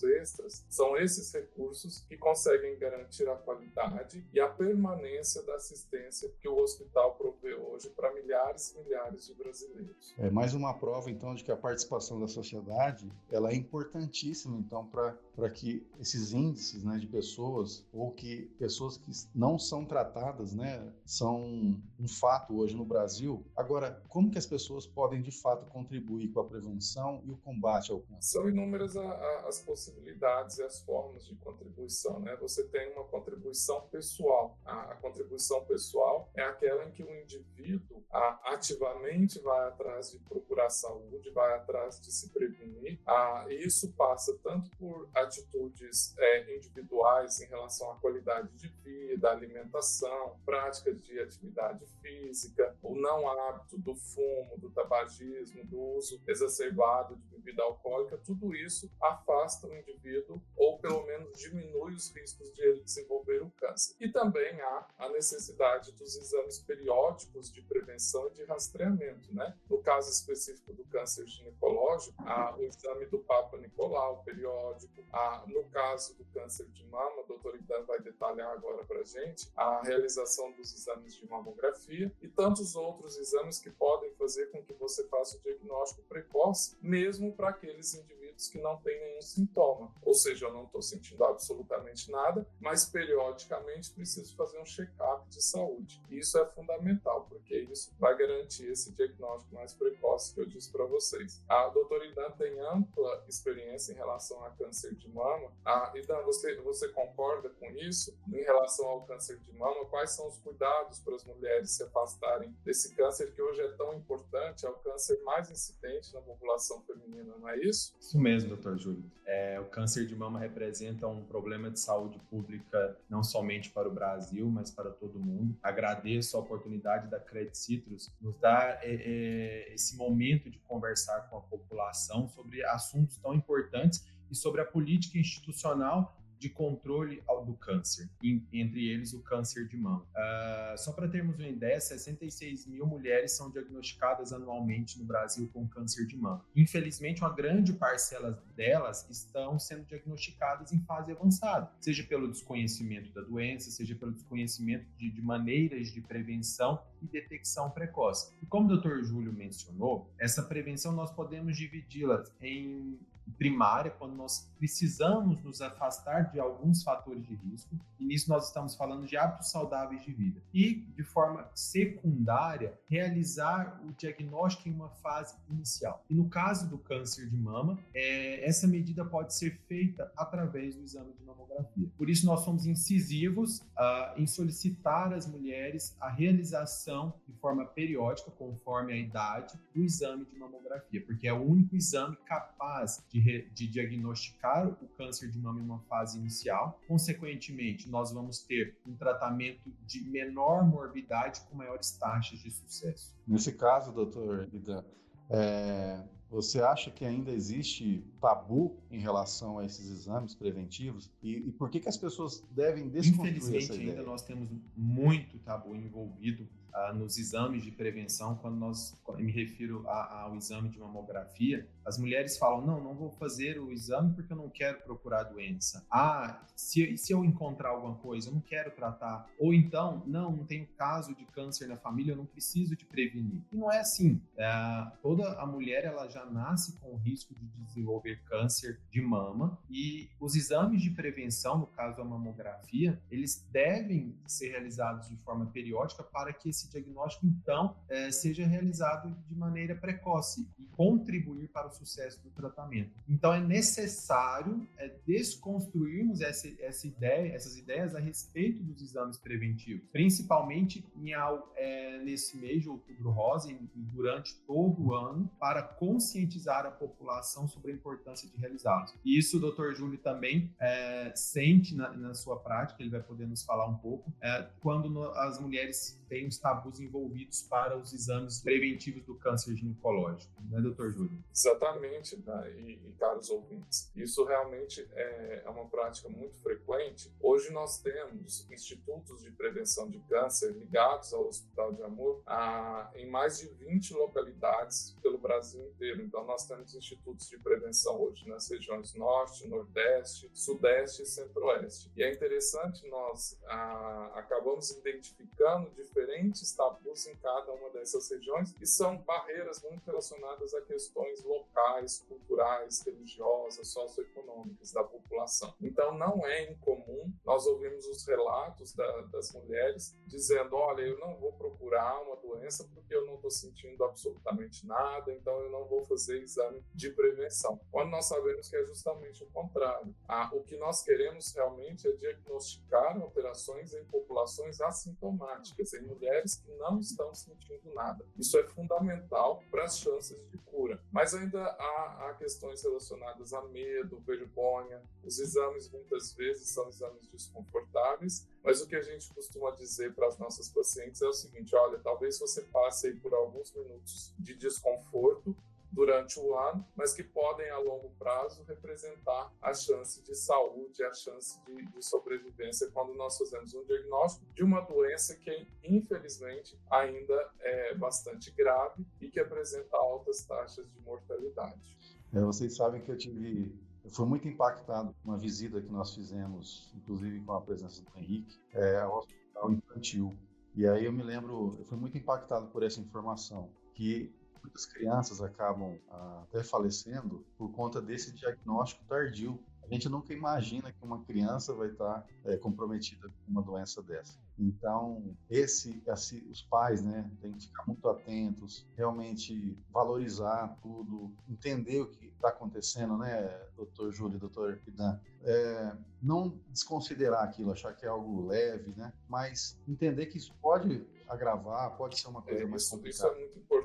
extras, 0.04 0.66
são 0.69 0.98
esses 0.98 1.31
recursos 1.34 2.00
que 2.07 2.18
conseguem 2.18 2.78
garantir 2.78 3.28
a 3.30 3.36
qualidade 3.36 4.25
e 4.34 4.40
a 4.40 4.48
permanência 4.48 5.42
da 5.44 5.56
assistência 5.56 6.31
que 6.40 6.48
o 6.48 6.57
hospital 6.57 7.16
provê 7.16 7.56
hoje 7.56 7.90
para 7.90 8.13
milhares 8.13 8.72
e 8.72 8.80
milhares 8.80 9.25
de 9.28 9.34
brasileiros. 9.34 10.13
É 10.18 10.30
mais 10.30 10.54
uma 10.54 10.74
prova, 10.74 11.10
então, 11.10 11.36
de 11.36 11.44
que 11.44 11.52
a 11.52 11.57
participação 11.57 12.19
da 12.19 12.28
sociedade 12.28 13.12
ela 13.31 13.52
é 13.52 13.56
importantíssima, 13.56 14.57
então, 14.57 14.86
para 14.86 15.50
que 15.50 15.86
esses 16.00 16.34
índices 16.34 16.84
né, 16.84 16.98
de 16.98 17.08
pessoas 17.08 17.86
ou 17.92 18.12
que 18.12 18.44
pessoas 18.58 18.98
que 18.98 19.12
não 19.34 19.58
são 19.58 19.86
tratadas, 19.86 20.54
né, 20.54 20.92
são 21.06 21.80
um 22.00 22.08
fato 22.08 22.58
hoje 22.58 22.75
no 22.75 22.86
Brasil. 22.86 23.46
Agora, 23.56 24.01
como 24.10 24.31
que 24.31 24.38
as 24.38 24.46
pessoas 24.46 24.86
podem 24.86 25.22
de 25.22 25.31
fato 25.31 25.66
contribuir 25.68 26.06
contribuir 26.16 26.31
com 26.31 26.40
a 26.40 26.46
prevenção 26.46 27.22
e 27.25 27.31
o 27.31 27.38
combate 27.38 27.92
ao 27.92 28.00
câncer? 28.00 28.22
São 28.22 28.50
inúmeras 28.50 28.96
a, 28.96 29.01
a, 29.45 29.45
as 29.48 29.62
possibilidades 29.62 30.58
e 30.58 30.64
as 30.64 30.80
formas 30.80 31.26
de 31.26 31.36
contribuição. 31.36 32.20
Né? 32.20 32.36
Você 32.38 32.64
tem 32.66 32.92
uma 32.94 33.06
contribuição 33.06 33.88
pessoal. 33.88 34.58
A, 34.66 34.92
a 34.92 34.96
contribuição 34.96 35.64
pessoal 35.66 36.30
é 36.36 36.44
aquela 36.44 36.86
em 36.86 36.92
que 36.92 37.04
o 37.04 37.22
indivíduo 37.22 38.04
ativamente 38.44 39.40
vai 39.40 39.68
atrás 39.68 40.12
de 40.12 40.20
procurar 40.20 40.70
saúde, 40.70 41.30
vai 41.32 41.54
atrás 41.54 42.00
de 42.00 42.12
se 42.12 42.30
prevenir. 42.30 43.00
Ah, 43.06 43.46
isso 43.50 43.92
passa 43.94 44.38
tanto 44.42 44.70
por 44.78 45.10
atitudes 45.14 46.16
é, 46.18 46.56
individuais 46.56 47.42
em 47.42 47.48
relação 47.48 47.92
à 47.92 47.96
qualidade 47.96 48.50
de 48.56 48.68
vida, 48.84 49.30
alimentação, 49.30 50.40
práticas 50.46 51.02
de 51.02 51.20
atividade 51.20 51.86
física, 52.02 52.76
o 52.82 52.96
não 52.96 53.28
hábito 53.28 53.78
do 53.78 53.96
fumo, 53.96 54.58
do 54.58 54.70
tabagismo, 54.70 55.66
do 55.66 55.80
uso 55.80 56.22
exacerbado 56.28 57.16
de 57.18 57.35
bebida 57.46 57.62
alcoólica, 57.62 58.18
tudo 58.18 58.56
isso 58.56 58.92
afasta 59.00 59.68
o 59.68 59.76
indivíduo 59.76 60.42
ou 60.56 60.80
pelo 60.80 61.06
menos 61.06 61.38
diminui 61.38 61.94
os 61.94 62.14
riscos 62.16 62.52
de 62.52 62.62
ele 62.62 62.82
desenvolver 62.82 63.44
o 63.44 63.52
câncer. 63.52 63.96
E 64.00 64.12
também 64.12 64.60
há 64.62 64.88
a 64.98 65.10
necessidade 65.10 65.92
dos 65.92 66.16
exames 66.16 66.60
periódicos 66.60 67.52
de 67.52 67.62
prevenção 67.62 68.28
e 68.28 68.32
de 68.32 68.44
rastreamento, 68.46 69.34
né? 69.34 69.56
No 69.70 69.82
caso 69.82 70.10
específico 70.10 70.74
do 70.74 70.84
câncer 70.86 71.28
ginecológico, 71.28 71.85
há 72.20 72.56
o 72.58 72.64
exame 72.64 73.06
do 73.06 73.20
Papa 73.20 73.58
Nicolau 73.58 74.24
periódico, 74.24 75.04
há, 75.12 75.44
no 75.48 75.64
caso 75.66 76.16
do 76.16 76.26
câncer 76.26 76.66
de 76.68 76.86
mama, 76.86 77.22
o 77.22 77.28
doutor 77.28 77.56
Idan 77.56 77.84
vai 77.84 78.00
detalhar 78.00 78.52
agora 78.52 78.84
para 78.86 79.04
gente, 79.04 79.52
a 79.56 79.82
realização 79.84 80.52
dos 80.54 80.74
exames 80.74 81.16
de 81.16 81.28
mamografia 81.28 82.12
e 82.22 82.28
tantos 82.28 82.76
outros 82.76 83.18
exames 83.18 83.60
que 83.60 83.70
podem 83.70 84.14
fazer 84.16 84.48
com 84.52 84.64
que 84.64 84.74
você 84.74 85.08
faça 85.08 85.38
o 85.38 85.42
diagnóstico 85.42 86.02
precoce, 86.04 86.78
mesmo 86.82 87.34
para 87.34 87.50
aqueles 87.50 87.94
indivíduos 87.94 88.48
que 88.48 88.60
não 88.60 88.78
têm 88.78 89.15
nenhum 89.16 89.22
sintoma. 89.22 89.94
Ou 90.02 90.14
seja, 90.14 90.46
eu 90.46 90.54
não 90.54 90.66
estou 90.66 90.82
sentindo 90.82 91.24
absolutamente 91.24 92.12
nada, 92.12 92.48
mas 92.60 92.86
periodicamente 92.86 93.92
preciso 93.92 94.36
fazer 94.36 94.60
um 94.60 94.66
check-up 94.66 95.28
de 95.30 95.42
saúde. 95.42 96.02
E 96.10 96.20
isso 96.20 96.38
é 96.38 96.46
fundamental, 96.46 97.26
porque 97.30 97.56
isso 97.72 97.94
vai 97.98 98.16
garantir 98.18 98.70
esse 98.70 98.92
diagnóstico 98.92 99.56
mais 99.56 99.74
precoce 99.74 100.34
que 100.34 100.42
eu 100.42 100.46
disse 100.46 100.72
para 100.72 100.86
vocês. 100.86 101.42
A 101.48 101.70
doutora 101.70 102.06
Idan 102.06 102.32
tem 102.32 102.60
ampla 102.60 103.24
experiência 103.28 103.94
em 103.94 103.96
relação 103.96 104.44
a 104.44 104.52
câncer 104.52 104.94
de 104.96 105.10
mama. 105.10 105.52
Ah, 105.64 105.92
Idan, 105.96 106.22
você, 106.24 106.56
você 106.62 106.90
concorda 106.90 107.50
com 107.50 107.70
isso? 107.72 108.18
Em 108.28 108.44
relação 108.44 108.88
ao 108.88 109.06
câncer 109.06 109.40
de 109.40 109.52
mama, 109.54 109.86
quais 109.86 110.12
são 110.12 110.28
os 110.28 110.38
cuidados 110.40 111.00
para 111.00 111.16
as 111.16 111.24
mulheres 111.24 111.72
se 111.72 111.84
afastarem 111.84 112.56
desse 112.64 112.96
câncer 112.96 113.34
que 113.34 113.42
hoje 113.42 113.62
é 113.62 113.72
tão 113.74 113.94
importante, 113.94 114.66
é 114.66 114.70
o 114.70 114.76
câncer 114.76 115.22
mais 115.24 115.50
incidente 115.50 116.14
na 116.14 116.22
população 116.22 116.82
feminina, 116.82 117.36
não 117.38 117.50
é 117.50 117.58
isso? 117.60 117.96
Isso 118.00 118.20
mesmo, 118.20 118.50
doutor 118.50 118.78
Júlio. 118.78 119.05
É, 119.25 119.60
o 119.60 119.66
câncer 119.66 120.06
de 120.06 120.16
mama 120.16 120.40
representa 120.40 121.07
um 121.07 121.24
problema 121.24 121.69
de 121.69 121.80
saúde 121.80 122.19
pública 122.30 122.98
não 123.10 123.24
somente 123.24 123.69
para 123.69 123.88
o 123.88 123.94
Brasil, 123.94 124.48
mas 124.50 124.72
para 124.72 124.90
todo 124.90 125.19
mundo. 125.19 125.56
Agradeço 125.62 126.38
a 126.38 126.40
oportunidade 126.40 127.10
da 127.10 127.19
Credit 127.19 127.57
Citrus 127.57 128.12
nos 128.22 128.38
dar 128.40 128.80
é, 128.84 128.94
é, 128.94 129.74
esse 129.74 129.96
momento 129.96 130.50
de 130.50 130.60
conversar 130.60 131.30
com 131.30 131.38
a 131.38 131.42
população 131.42 132.30
sobre 132.30 132.63
assuntos 132.66 133.18
tão 133.18 133.34
importantes 133.34 134.06
e 134.30 134.36
sobre 134.36 134.62
a 134.62 134.66
política 134.66 135.18
institucional 135.18 136.18
de 136.40 136.50
controle 136.50 137.22
do 137.46 137.54
câncer, 137.54 138.10
entre 138.52 138.90
eles 138.90 139.14
o 139.14 139.22
câncer 139.22 139.68
de 139.68 139.78
mama. 139.78 140.06
Uh, 140.16 140.78
só 140.78 140.92
para 140.92 141.08
termos 141.08 141.38
uma 141.38 141.48
ideia, 141.48 141.80
66 141.80 142.66
mil 142.66 142.86
mulheres 142.86 143.32
são 143.32 143.52
diagnosticadas 143.52 144.34
anualmente 144.34 145.00
no 145.00 145.06
Brasil 145.06 145.50
com 145.54 145.68
câncer 145.68 146.06
de 146.08 146.18
mama. 146.18 146.44
Infelizmente, 146.56 147.22
uma 147.22 147.34
grande 147.34 147.74
parcela 147.74 148.44
delas 148.56 149.08
estão 149.10 149.60
sendo 149.60 149.86
diagnosticadas 149.86 150.72
em 150.72 150.80
fase 150.82 151.12
avançada, 151.12 151.72
seja 151.80 152.04
pelo 152.04 152.30
desconhecimento 152.30 153.14
da 153.14 153.22
doença, 153.22 153.70
seja 153.70 153.96
pelo 153.96 154.12
desconhecimento 154.12 154.86
de, 154.98 155.12
de 155.12 155.22
maneiras 155.22 155.92
de 155.92 156.02
prevenção 156.02 156.82
e 157.02 157.08
detecção 157.08 157.70
precoce. 157.70 158.34
E 158.42 158.46
como 158.46 158.72
o 158.72 158.78
Dr. 158.78 159.04
Júlio 159.04 159.32
mencionou, 159.32 160.10
essa 160.18 160.42
prevenção 160.42 160.94
nós 160.94 161.12
podemos 161.12 161.56
dividi-la 161.56 162.24
em 162.42 162.98
primária, 163.38 163.92
quando 163.92 164.16
nós 164.16 164.50
precisamos 164.57 165.42
nos 165.44 165.62
afastar 165.62 166.31
de 166.31 166.39
alguns 166.39 166.83
fatores 166.83 167.25
de 167.25 167.36
risco, 167.36 167.75
e 168.00 168.06
nisso 168.06 168.30
nós 168.30 168.48
estamos 168.48 168.75
falando 168.75 169.06
de 169.06 169.18
hábitos 169.18 169.51
saudáveis 169.51 170.04
de 170.04 170.12
vida. 170.12 170.42
E, 170.54 170.75
de 170.95 171.04
forma 171.04 171.50
secundária, 171.54 172.74
realizar 172.88 173.81
o 173.86 173.92
diagnóstico 173.94 174.69
em 174.69 174.74
uma 174.74 174.89
fase 174.89 175.36
inicial. 175.50 176.04
E 176.10 176.13
no 176.13 176.30
caso 176.30 176.69
do 176.69 176.77
câncer 176.77 177.30
de 177.30 177.38
mama, 177.38 177.80
é, 177.94 178.48
essa 178.48 178.68
medida 178.68 179.04
pode 179.04 179.33
ser 179.33 179.60
feita 179.68 180.12
através 180.16 180.75
do 180.75 180.83
exame 180.83 181.13
de 181.13 181.24
mamografia. 181.24 181.89
Por 181.98 182.10
isso, 182.10 182.25
nós 182.25 182.42
somos 182.42 182.66
incisivos 182.66 183.60
uh, 183.60 184.18
em 184.18 184.27
solicitar 184.27 185.13
às 185.13 185.27
mulheres 185.27 185.95
a 186.00 186.10
realização 186.10 187.13
de 187.27 187.33
forma 187.33 187.66
periódica, 187.66 188.31
conforme 188.31 188.94
a 188.94 188.98
idade, 188.98 189.57
do 189.74 189.83
exame 189.83 190.25
de 190.25 190.38
mamografia, 190.38 191.04
porque 191.06 191.27
é 191.27 191.33
o 191.33 191.42
único 191.42 191.75
exame 191.75 192.16
capaz 192.25 193.04
de 193.10 193.15
de, 193.22 193.50
de 193.54 193.68
diagnosticar 193.68 194.68
o 194.68 194.88
câncer 194.98 195.30
de 195.30 195.40
mama 195.40 195.60
em 195.60 195.64
uma 195.64 195.80
fase 195.80 196.18
inicial. 196.18 196.80
Consequentemente, 196.88 197.90
nós 197.90 198.12
vamos 198.12 198.40
ter 198.40 198.78
um 198.86 198.94
tratamento 198.94 199.72
de 199.86 200.04
menor 200.04 200.66
morbidade 200.66 201.42
com 201.50 201.56
maiores 201.56 201.92
taxas 201.92 202.40
de 202.40 202.52
sucesso. 202.52 203.16
Nesse 203.26 203.54
caso, 203.54 203.94
doutor 203.94 204.50
Idan, 204.52 204.84
é, 205.30 206.04
você 206.30 206.62
acha 206.62 206.92
que 206.92 207.06
ainda 207.06 207.32
existe 207.32 208.04
tabu 208.20 208.78
em 208.92 209.00
relação 209.00 209.60
a 209.60 209.66
esses 209.66 209.90
exames 209.90 210.36
preventivos? 210.36 211.10
E, 211.24 211.36
e 211.36 211.52
por 211.54 211.70
que, 211.70 211.80
que 211.80 211.88
as 211.88 211.98
pessoas 211.98 212.44
devem 212.52 212.90
desconstruir 212.90 213.38
Infelizmente, 213.38 213.64
essa 213.64 213.76
ideia? 213.76 213.92
ainda 213.92 214.04
nós 214.04 214.24
temos 214.24 214.50
muito 214.76 215.40
tabu 215.40 215.74
envolvido 215.74 216.46
nos 216.94 217.18
exames 217.18 217.63
de 217.63 217.72
prevenção, 217.72 218.36
quando 218.36 218.57
nós 218.57 218.95
quando 219.04 219.22
me 219.22 219.31
refiro 219.31 219.88
a, 219.88 220.24
ao 220.24 220.36
exame 220.36 220.69
de 220.69 220.80
mamografia, 220.80 221.68
as 221.86 221.98
mulheres 221.98 222.38
falam: 222.38 222.66
não, 222.66 222.83
não 222.83 222.95
vou 222.95 223.12
fazer 223.12 223.60
o 223.60 223.72
exame 223.72 224.13
porque 224.13 224.33
eu 224.33 224.38
não 224.38 224.50
quero 224.50 224.81
procurar 224.81 225.24
doença. 225.24 225.86
Ah, 225.89 226.44
se, 226.56 226.98
se 226.98 227.13
eu 227.13 227.24
encontrar 227.24 227.69
alguma 227.69 227.95
coisa, 227.95 228.30
eu 228.30 228.33
não 228.33 228.42
quero 228.42 228.72
tratar. 228.72 229.30
Ou 229.39 229.54
então, 229.54 230.04
não, 230.06 230.31
não 230.31 230.45
tenho 230.45 230.68
caso 230.77 231.16
de 231.16 231.25
câncer 231.25 231.68
na 231.68 231.77
família, 231.77 232.13
eu 232.13 232.18
não 232.18 232.25
preciso 232.25 232.75
de 232.75 232.86
prevenir. 232.86 233.42
E 233.51 233.56
não 233.56 233.72
é 233.72 233.80
assim. 233.80 234.22
É, 234.38 234.92
toda 235.01 235.39
a 235.39 235.45
mulher 235.45 235.86
ela 235.86 236.07
já 236.07 236.25
nasce 236.25 236.74
com 236.80 236.94
o 236.94 236.98
risco 236.98 237.33
de 237.33 237.45
desenvolver 237.66 238.22
câncer 238.25 238.80
de 238.89 239.01
mama 239.01 239.58
e 239.70 240.10
os 240.20 240.36
exames 240.36 240.82
de 240.82 240.89
prevenção, 240.89 241.60
no 241.60 241.67
caso 241.67 242.01
a 242.01 242.05
mamografia, 242.05 243.00
eles 243.12 243.46
devem 243.51 244.15
ser 244.25 244.50
realizados 244.50 245.08
de 245.10 245.17
forma 245.17 245.46
periódica 245.48 246.03
para 246.03 246.34
que 246.34 246.50
esse 246.50 246.64
esse 246.65 246.72
diagnóstico, 246.72 247.25
então, 247.25 247.75
é, 247.88 248.12
seja 248.12 248.45
realizado 248.45 249.15
de 249.27 249.36
maneira 249.36 249.75
precoce 249.75 250.48
e 250.60 250.65
contribuir 250.65 251.48
para 251.50 251.67
o 251.67 251.72
sucesso 251.72 252.22
do 252.24 252.29
tratamento. 252.31 252.91
Então, 253.07 253.34
é 253.34 253.39
necessário 253.39 254.67
é, 254.77 254.93
desconstruirmos 255.05 256.22
essa, 256.22 256.48
essa 256.62 256.88
ideia, 256.88 257.34
essas 257.34 257.57
ideias 257.57 257.95
a 257.95 258.00
respeito 258.00 258.63
dos 258.63 258.81
exames 258.81 259.17
preventivos, 259.17 259.88
principalmente 259.91 260.86
em, 260.95 261.13
é, 261.55 262.00
nesse 262.03 262.38
mês 262.38 262.63
de 262.63 262.69
outubro 262.69 263.12
rosa 263.12 263.51
e, 263.51 263.60
durante 263.75 264.36
todo 264.48 264.88
o 264.88 264.93
ano, 264.93 265.29
para 265.39 265.62
conscientizar 265.62 266.65
a 266.65 266.72
população 266.72 267.48
sobre 267.48 267.72
a 267.72 267.75
importância 267.75 268.29
de 268.29 268.38
realizá-los. 268.38 268.93
E 269.03 269.17
isso 269.17 269.38
o 269.38 269.51
Dr. 269.51 269.74
Júlio 269.74 269.98
também 270.00 270.53
é, 270.60 271.12
sente 271.15 271.75
na, 271.75 271.91
na, 271.91 272.13
sua 272.13 272.38
prática, 272.39 272.81
ele 272.81 272.89
vai 272.89 273.01
poder 273.01 273.27
nos 273.27 273.43
falar 273.43 273.67
um 273.67 273.77
pouco, 273.77 274.12
é, 274.22 274.48
quando 274.62 274.89
no, 274.89 275.10
as 275.12 275.39
mulheres 275.39 276.00
têm 276.07 276.27
os 276.27 276.38
tabus 276.46 276.80
envolvidos 276.80 277.42
para 277.42 277.75
os 277.75 277.92
exames 277.92 278.40
preventivos 278.40 279.04
do 279.04 279.16
câncer 279.16 279.56
ginecológico, 279.56 280.32
né, 280.52 280.62
doutor 280.62 280.92
Júlio? 280.92 281.18
Exatamente, 281.34 282.22
né? 282.24 282.54
e, 282.56 282.74
e, 282.88 282.94
caros 283.00 283.32
ouvintes, 283.32 283.92
isso 283.96 284.24
realmente 284.24 284.88
é, 284.94 285.42
é 285.44 285.50
uma 285.50 285.66
prática 285.66 286.08
muito 286.08 286.38
frequente. 286.42 287.12
Hoje 287.20 287.52
nós 287.52 287.80
temos 287.80 288.48
institutos 288.52 289.24
de 289.24 289.32
prevenção 289.32 289.90
de 289.90 289.98
câncer 290.02 290.52
ligados 290.52 291.12
ao 291.16 291.28
Hospital 291.28 291.74
de 291.74 291.82
Amor 291.82 292.22
a, 292.28 292.92
em 292.94 293.10
mais 293.10 293.40
de 293.40 293.48
20 293.48 293.96
localidades 293.96 294.96
pelo 295.02 295.14
Brasil 295.25 295.65
inteiro. 295.67 296.01
Então 296.03 296.24
nós 296.24 296.46
temos 296.46 296.75
institutos 296.75 297.27
de 297.27 297.38
prevenção 297.39 298.00
hoje 298.00 298.27
nas 298.29 298.48
regiões 298.50 298.94
Norte, 298.94 299.48
Nordeste, 299.48 300.29
Sudeste 300.34 301.01
e 301.01 301.05
Centro-Oeste. 301.05 301.91
E 301.96 302.03
é 302.03 302.13
interessante, 302.13 302.88
nós 302.88 303.39
a, 303.48 304.12
acabamos 304.15 304.70
identificando 304.72 305.72
diferentes 305.72 306.51
tabus 306.53 307.08
em 307.08 307.15
cada 307.15 307.51
uma 307.51 307.70
dessas 307.72 308.10
regiões 308.10 308.53
e 308.62 308.67
são 308.67 308.98
barreiras 308.98 309.63
muito 309.63 309.84
relacionadas 309.86 310.53
a 310.53 310.62
questões 310.62 311.24
locais, 311.24 312.05
culturais, 312.08 312.84
religiosas, 312.86 313.67
socioeconômicas 313.70 314.72
da 314.72 314.84
população. 314.84 315.53
Então, 315.60 315.98
não 315.98 316.25
é 316.25 316.51
incomum 316.51 317.12
nós 317.25 317.46
ouvimos 317.48 317.88
os 317.88 318.05
relatos 318.05 318.74
da, 318.74 319.01
das 319.01 319.32
mulheres 319.34 319.96
dizendo: 320.05 320.55
olha, 320.55 320.82
eu 320.82 321.00
não 321.00 321.15
vou 321.15 321.34
procurar 321.34 322.01
uma 322.01 322.15
doença 322.17 322.67
porque 322.74 322.94
eu 322.94 323.05
não 323.05 323.15
estou 323.15 323.32
sentindo 323.32 323.84
absolutamente 323.84 324.65
nada, 324.65 325.13
então 325.15 325.39
eu 325.41 325.50
não 325.50 325.65
vou 325.65 325.84
fazer 325.86 326.22
exame 326.22 326.63
de 326.74 326.89
prevenção. 326.91 327.60
Quando 327.72 327.89
nós 327.89 328.05
sabemos 328.05 328.50
que 328.50 328.55
é 328.55 328.63
justamente 328.65 329.24
o 329.24 329.27
contrário. 329.27 329.95
Ah, 330.07 330.29
o 330.34 330.41
que 330.43 330.57
nós 330.57 330.84
queremos 330.84 331.34
realmente 331.34 331.88
é 331.88 331.91
diagnosticar 331.93 333.00
alterações 333.01 333.74
em 333.74 333.84
populações 333.86 334.62
assintomáticas, 334.62 335.74
em 335.74 335.81
mulheres 335.81 336.38
que 336.38 336.51
não 336.53 336.79
estão 336.79 337.13
sentindo 337.13 337.74
nada. 337.74 338.05
Isso 338.17 338.38
é 338.38 338.43
fundamental 338.48 339.43
para 339.50 339.63
as 339.63 339.79
chances 339.79 340.17
de 340.29 340.38
cura. 340.39 340.81
Mas 340.91 341.13
ainda 341.13 341.43
há, 341.43 342.10
há 342.10 342.13
questões 342.15 342.63
relacionadas 342.63 343.34
a 343.34 343.41
medo, 343.43 344.00
vergonha. 344.00 344.81
Os 345.03 345.19
exames 345.19 345.69
muitas 345.69 346.13
vezes 346.13 346.50
são 346.50 346.67
exames 346.69 347.07
desconfortáveis, 347.07 348.27
mas 348.46 348.62
o 348.62 348.68
que 348.68 348.75
a 348.75 348.82
gente 348.82 349.12
costuma 349.12 349.50
dizer 349.52 349.96
para 349.96 350.08
as 350.08 350.20
nossas 350.20 350.48
pacientes 350.50 351.02
é 351.02 351.08
o 351.08 351.14
seguinte: 351.14 351.56
olha, 351.56 351.80
talvez 351.80 352.20
você 352.20 352.44
passe 352.44 352.94
por 352.96 353.12
alguns 353.14 353.52
minutos 353.52 354.14
de 354.20 354.36
desconforto 354.36 355.36
durante 355.72 356.20
o 356.20 356.34
ano, 356.38 356.66
mas 356.74 356.94
que 356.94 357.04
podem 357.04 357.50
a 357.50 357.58
longo 357.58 357.90
prazo 358.00 358.44
representar 358.44 359.34
a 359.42 359.54
chance 359.54 360.02
de 360.04 360.16
saúde, 360.16 360.82
a 360.84 360.94
chance 360.94 361.38
de, 361.44 361.66
de, 361.66 361.84
sobrevivência 361.84 362.70
quando 362.72 362.94
nós 362.94 363.18
fazemos 363.18 363.54
um 363.54 363.66
diagnóstico 363.66 364.25
de 364.34 364.44
uma 364.44 364.62
doença 364.62 365.16
que 365.16 365.48
infelizmente 365.64 366.58
ainda 366.72 367.30
é 367.42 367.75
bastante 367.75 368.32
grave 368.32 368.86
e 369.02 369.10
que 369.10 369.20
apresenta 369.20 369.75
altas 369.75 370.24
taxas 370.24 370.72
de 370.72 370.80
mortalidade. 370.80 371.78
É, 372.14 372.22
vocês 372.22 372.56
sabem 372.56 372.82
que 372.82 372.90
eu 372.90 372.98
tive 372.98 373.54
fui 373.89 374.06
muito 374.06 374.27
impactado 374.27 374.96
com 375.01 375.10
uma 375.10 375.18
visita 375.18 375.62
que 375.62 375.72
nós 375.72 375.94
fizemos, 375.94 376.72
inclusive 376.75 377.20
com 377.22 377.34
a 377.34 377.42
presença 377.42 377.82
do 377.82 378.00
Henrique, 378.00 378.38
é, 378.54 378.80
ao 378.80 378.98
hospital 378.98 379.51
infantil. 379.51 380.18
E 380.56 380.68
aí 380.68 380.86
eu 380.86 380.94
me 380.94 381.04
lembro, 381.04 381.56
eu 381.60 381.65
fui 381.65 381.77
muito 381.77 381.98
impactado 381.98 382.48
por 382.48 382.63
essa 382.63 382.80
informação, 382.80 383.50
que 383.74 384.13
muitas 384.42 384.65
crianças 384.65 385.22
acabam 385.22 385.77
ah, 385.89 386.24
até 386.24 386.44
falecendo 386.44 387.25
por 387.38 387.51
conta 387.51 387.82
desse 387.82 388.13
diagnóstico 388.13 388.86
tardio 388.86 389.39
a 389.70 389.74
gente 389.74 389.89
nunca 389.89 390.13
imagina 390.13 390.72
que 390.72 390.84
uma 390.84 391.04
criança 391.04 391.54
vai 391.54 391.70
estar 391.70 392.06
é, 392.24 392.38
comprometida 392.38 393.10
com 393.10 393.32
uma 393.32 393.42
doença 393.42 393.82
dessa. 393.82 394.20
Então, 394.38 395.15
esse, 395.30 395.82
assim, 395.88 396.20
os 396.30 396.42
pais, 396.42 396.84
né, 396.84 397.10
têm 397.22 397.34
que 397.34 397.48
ficar 397.48 397.65
muito 397.65 397.88
atentos, 397.88 398.68
realmente 398.75 399.58
valorizar 399.72 400.58
tudo, 400.62 401.12
entender 401.30 401.82
o 401.82 401.88
que 401.88 402.08
está 402.08 402.30
acontecendo, 402.30 402.98
né, 402.98 403.27
doutor 403.56 403.92
Júlio, 403.92 404.20
doutor 404.20 404.58
Pidan, 404.58 405.00
é, 405.24 405.75
não 406.01 406.38
desconsiderar 406.50 407.24
aquilo, 407.24 407.51
achar 407.51 407.74
que 407.74 407.86
é 407.86 407.89
algo 407.89 408.27
leve, 408.27 408.74
né, 408.75 408.92
mas 409.08 409.58
entender 409.68 410.08
que 410.08 410.18
isso 410.18 410.34
pode 410.42 410.86
agravar, 411.08 411.77
pode 411.77 412.00
ser 412.00 412.08
uma 412.10 412.22
coisa 412.22 412.44
é, 412.44 412.46
mais 412.46 412.63
isso, 412.63 412.75
complicada. 412.75 413.13
Isso 413.13 413.18
é 413.18 413.25
muito 413.25 413.39
importante. 413.39 413.64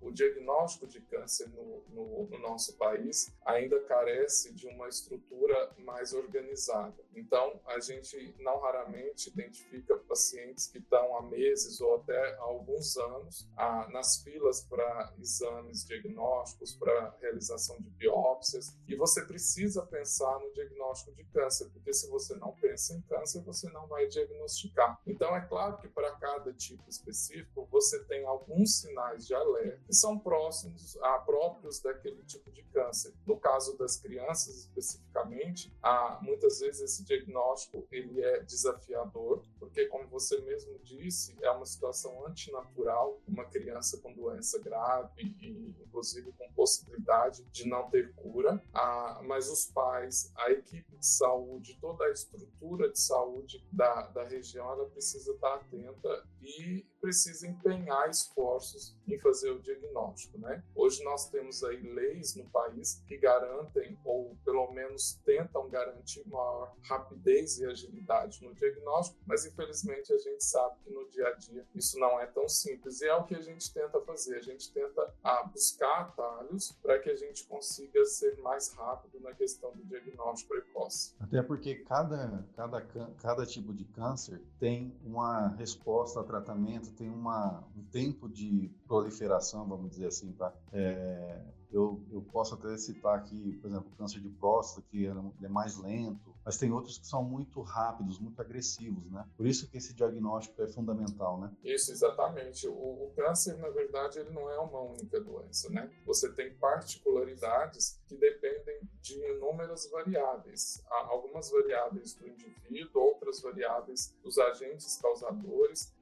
O 0.00 0.10
diagnóstico 0.10 0.86
de 0.86 1.00
câncer 1.00 1.48
no, 1.48 1.82
no, 1.88 2.26
no, 2.26 2.38
nosso 2.38 2.76
país 2.76 3.32
ainda 3.44 3.80
carece 3.80 4.52
de 4.52 4.66
uma 4.66 4.88
estrutura 4.88 5.72
mais 5.78 6.12
organizada. 6.12 6.94
Então, 7.14 7.60
a 7.66 7.80
gente 7.80 8.34
não 8.38 8.60
raramente 8.60 9.30
identifica 9.30 9.96
pacientes 9.96 10.66
que 10.66 10.78
estão 10.78 11.16
há 11.16 11.22
meses 11.22 11.80
ou 11.80 11.96
até 11.96 12.34
há 12.34 12.42
alguns 12.42 12.96
anos 12.96 13.48
ah, 13.56 13.88
nas 13.90 14.22
filas 14.22 14.62
para 14.62 15.12
exames 15.18 15.84
diagnósticos, 15.84 16.74
para 16.74 17.16
realização 17.20 17.76
de 17.80 17.90
biópsias, 17.90 18.76
e 18.88 18.94
você 18.94 19.24
precisa 19.24 19.86
pensar 19.86 20.38
no 20.40 20.52
diagnóstico 20.52 21.14
de 21.14 21.24
câncer, 21.24 21.68
porque 21.70 21.92
se 21.92 22.08
você 22.08 22.34
não 22.36 22.52
pensa 22.56 22.94
em 22.94 23.00
câncer, 23.02 23.42
você 23.42 23.68
não 23.70 23.86
vai 23.86 24.06
diagnosticar. 24.06 25.00
Então, 25.06 25.34
é 25.34 25.40
claro 25.40 25.78
que 25.78 25.88
para 25.88 26.12
cada 26.16 26.52
tipo 26.52 26.88
específico, 26.88 27.66
você 27.70 28.02
tem 28.04 28.24
alguns 28.24 28.80
sinais 28.80 29.26
de 29.26 29.31
alerta 29.34 29.82
que 29.86 29.94
são 29.94 30.18
próximos 30.18 30.96
a 31.02 31.18
próprios 31.18 31.80
daquele 31.80 32.22
tipo 32.24 32.50
de 32.50 32.62
câncer. 32.64 33.12
No 33.26 33.38
caso 33.38 33.76
das 33.76 33.96
crianças 33.96 34.56
especificamente, 34.56 35.72
há, 35.82 36.18
muitas 36.22 36.60
vezes 36.60 36.80
esse 36.80 37.04
diagnóstico 37.04 37.86
ele 37.90 38.22
é 38.22 38.40
desafiador, 38.40 39.42
porque 39.58 39.86
como 39.86 40.06
você 40.08 40.40
mesmo 40.40 40.78
disse, 40.80 41.36
é 41.42 41.50
uma 41.50 41.66
situação 41.66 42.26
antinatural, 42.26 43.20
uma 43.26 43.44
criança 43.44 43.98
com 43.98 44.12
doença 44.12 44.58
grave 44.58 45.36
e 45.40 45.74
inclusive 45.92 46.32
com 46.32 46.50
possibilidade 46.54 47.44
de 47.52 47.68
não 47.68 47.90
ter 47.90 48.14
cura, 48.14 48.62
ah, 48.72 49.20
mas 49.26 49.50
os 49.50 49.66
pais, 49.66 50.32
a 50.36 50.50
equipe 50.50 50.96
de 50.96 51.06
saúde, 51.06 51.78
toda 51.80 52.04
a 52.06 52.10
estrutura 52.10 52.90
de 52.90 52.98
saúde 52.98 53.62
da, 53.70 54.06
da 54.08 54.24
região, 54.24 54.70
ela 54.72 54.88
precisa 54.88 55.32
estar 55.32 55.54
atenta 55.54 56.26
e 56.40 56.86
precisa 57.00 57.46
empenhar 57.46 58.08
esforços 58.08 58.96
em 59.06 59.18
fazer 59.18 59.50
o 59.50 59.60
diagnóstico, 59.60 60.38
né? 60.38 60.62
Hoje 60.74 61.02
nós 61.04 61.28
temos 61.28 61.62
aí 61.64 61.80
leis 61.82 62.34
no 62.36 62.48
país 62.48 63.02
que 63.06 63.16
garantem 63.18 63.98
ou 64.04 64.36
pelo 64.44 64.72
menos 64.72 65.20
tentam 65.24 65.68
garantir 65.68 66.26
maior 66.28 66.74
rapidez 66.82 67.58
e 67.58 67.66
agilidade 67.66 68.42
no 68.42 68.54
diagnóstico, 68.54 69.20
mas 69.26 69.44
infelizmente 69.44 70.12
a 70.12 70.18
gente 70.18 70.44
sabe 70.44 70.76
que 70.84 70.90
no 70.90 71.08
dia 71.10 71.26
a 71.28 71.32
dia 71.32 71.66
isso 71.74 71.98
não 71.98 72.20
é 72.20 72.26
tão 72.26 72.48
simples 72.48 73.00
e 73.00 73.08
é 73.08 73.14
o 73.14 73.24
que 73.24 73.34
a 73.34 73.40
gente 73.40 73.72
tenta 73.72 74.00
fazer. 74.00 74.36
A 74.36 74.42
gente 74.42 74.72
tenta 74.72 75.14
ah, 75.22 75.42
buscar 75.44 75.81
atalhos 75.84 76.72
para 76.82 76.98
que 76.98 77.10
a 77.10 77.16
gente 77.16 77.44
consiga 77.44 78.04
ser 78.04 78.40
mais 78.42 78.72
rápido 78.74 79.20
na 79.20 79.32
questão 79.32 79.72
do 79.72 79.84
diagnóstico 79.84 80.54
precoce. 80.54 81.14
Até 81.20 81.42
porque 81.42 81.76
cada 81.76 82.44
cada 82.56 82.80
cada 83.20 83.46
tipo 83.46 83.72
de 83.72 83.84
câncer 83.84 84.40
tem 84.58 84.94
uma 85.04 85.48
resposta 85.48 86.20
a 86.20 86.24
tratamento, 86.24 86.92
tem 86.92 87.08
uma, 87.08 87.64
um 87.76 87.84
tempo 87.84 88.28
de 88.28 88.70
proliferação, 88.86 89.66
vamos 89.66 89.90
dizer 89.90 90.06
assim, 90.06 90.32
tá? 90.32 90.52
É, 90.72 91.40
eu, 91.72 92.00
eu 92.12 92.22
posso 92.32 92.54
até 92.54 92.76
citar 92.76 93.18
aqui, 93.18 93.58
por 93.60 93.68
exemplo, 93.68 93.90
o 93.92 93.96
câncer 93.96 94.20
de 94.20 94.28
próstata, 94.28 94.86
que 94.90 95.06
é, 95.06 95.14
é 95.42 95.48
mais 95.48 95.76
lento, 95.78 96.34
mas 96.44 96.58
tem 96.58 96.70
outros 96.72 96.98
que 96.98 97.06
são 97.06 97.24
muito 97.24 97.60
rápidos, 97.62 98.18
muito 98.18 98.40
agressivos, 98.40 99.10
né? 99.10 99.24
Por 99.36 99.46
isso 99.46 99.68
que 99.68 99.78
esse 99.78 99.94
diagnóstico 99.94 100.60
é 100.62 100.66
fundamental, 100.66 101.40
né? 101.40 101.50
Isso, 101.64 101.92
exatamente. 101.92 102.66
O, 102.68 102.72
o 102.72 103.12
câncer, 103.16 103.56
na 103.58 103.68
verdade, 103.70 104.18
ele 104.18 104.30
não 104.30 104.50
é 104.50 104.58
uma 104.58 104.80
única 104.80 105.20
doença, 105.20 105.70
né? 105.70 105.90
Você 106.06 106.30
tem 106.32 106.52
particularidades 106.54 108.00
que 108.06 108.16
dependem 108.16 108.80
de 109.00 109.18
inúmeras 109.36 109.88
variáveis. 109.90 110.82
Há 110.88 111.06
algumas 111.06 111.50
variáveis 111.50 112.14
do 112.14 112.28
indivíduo, 112.28 113.02
outras 113.32 113.40
variáveis 113.40 114.14
dos 114.22 114.38
agentes 114.38 114.98
causadores, 115.00 115.94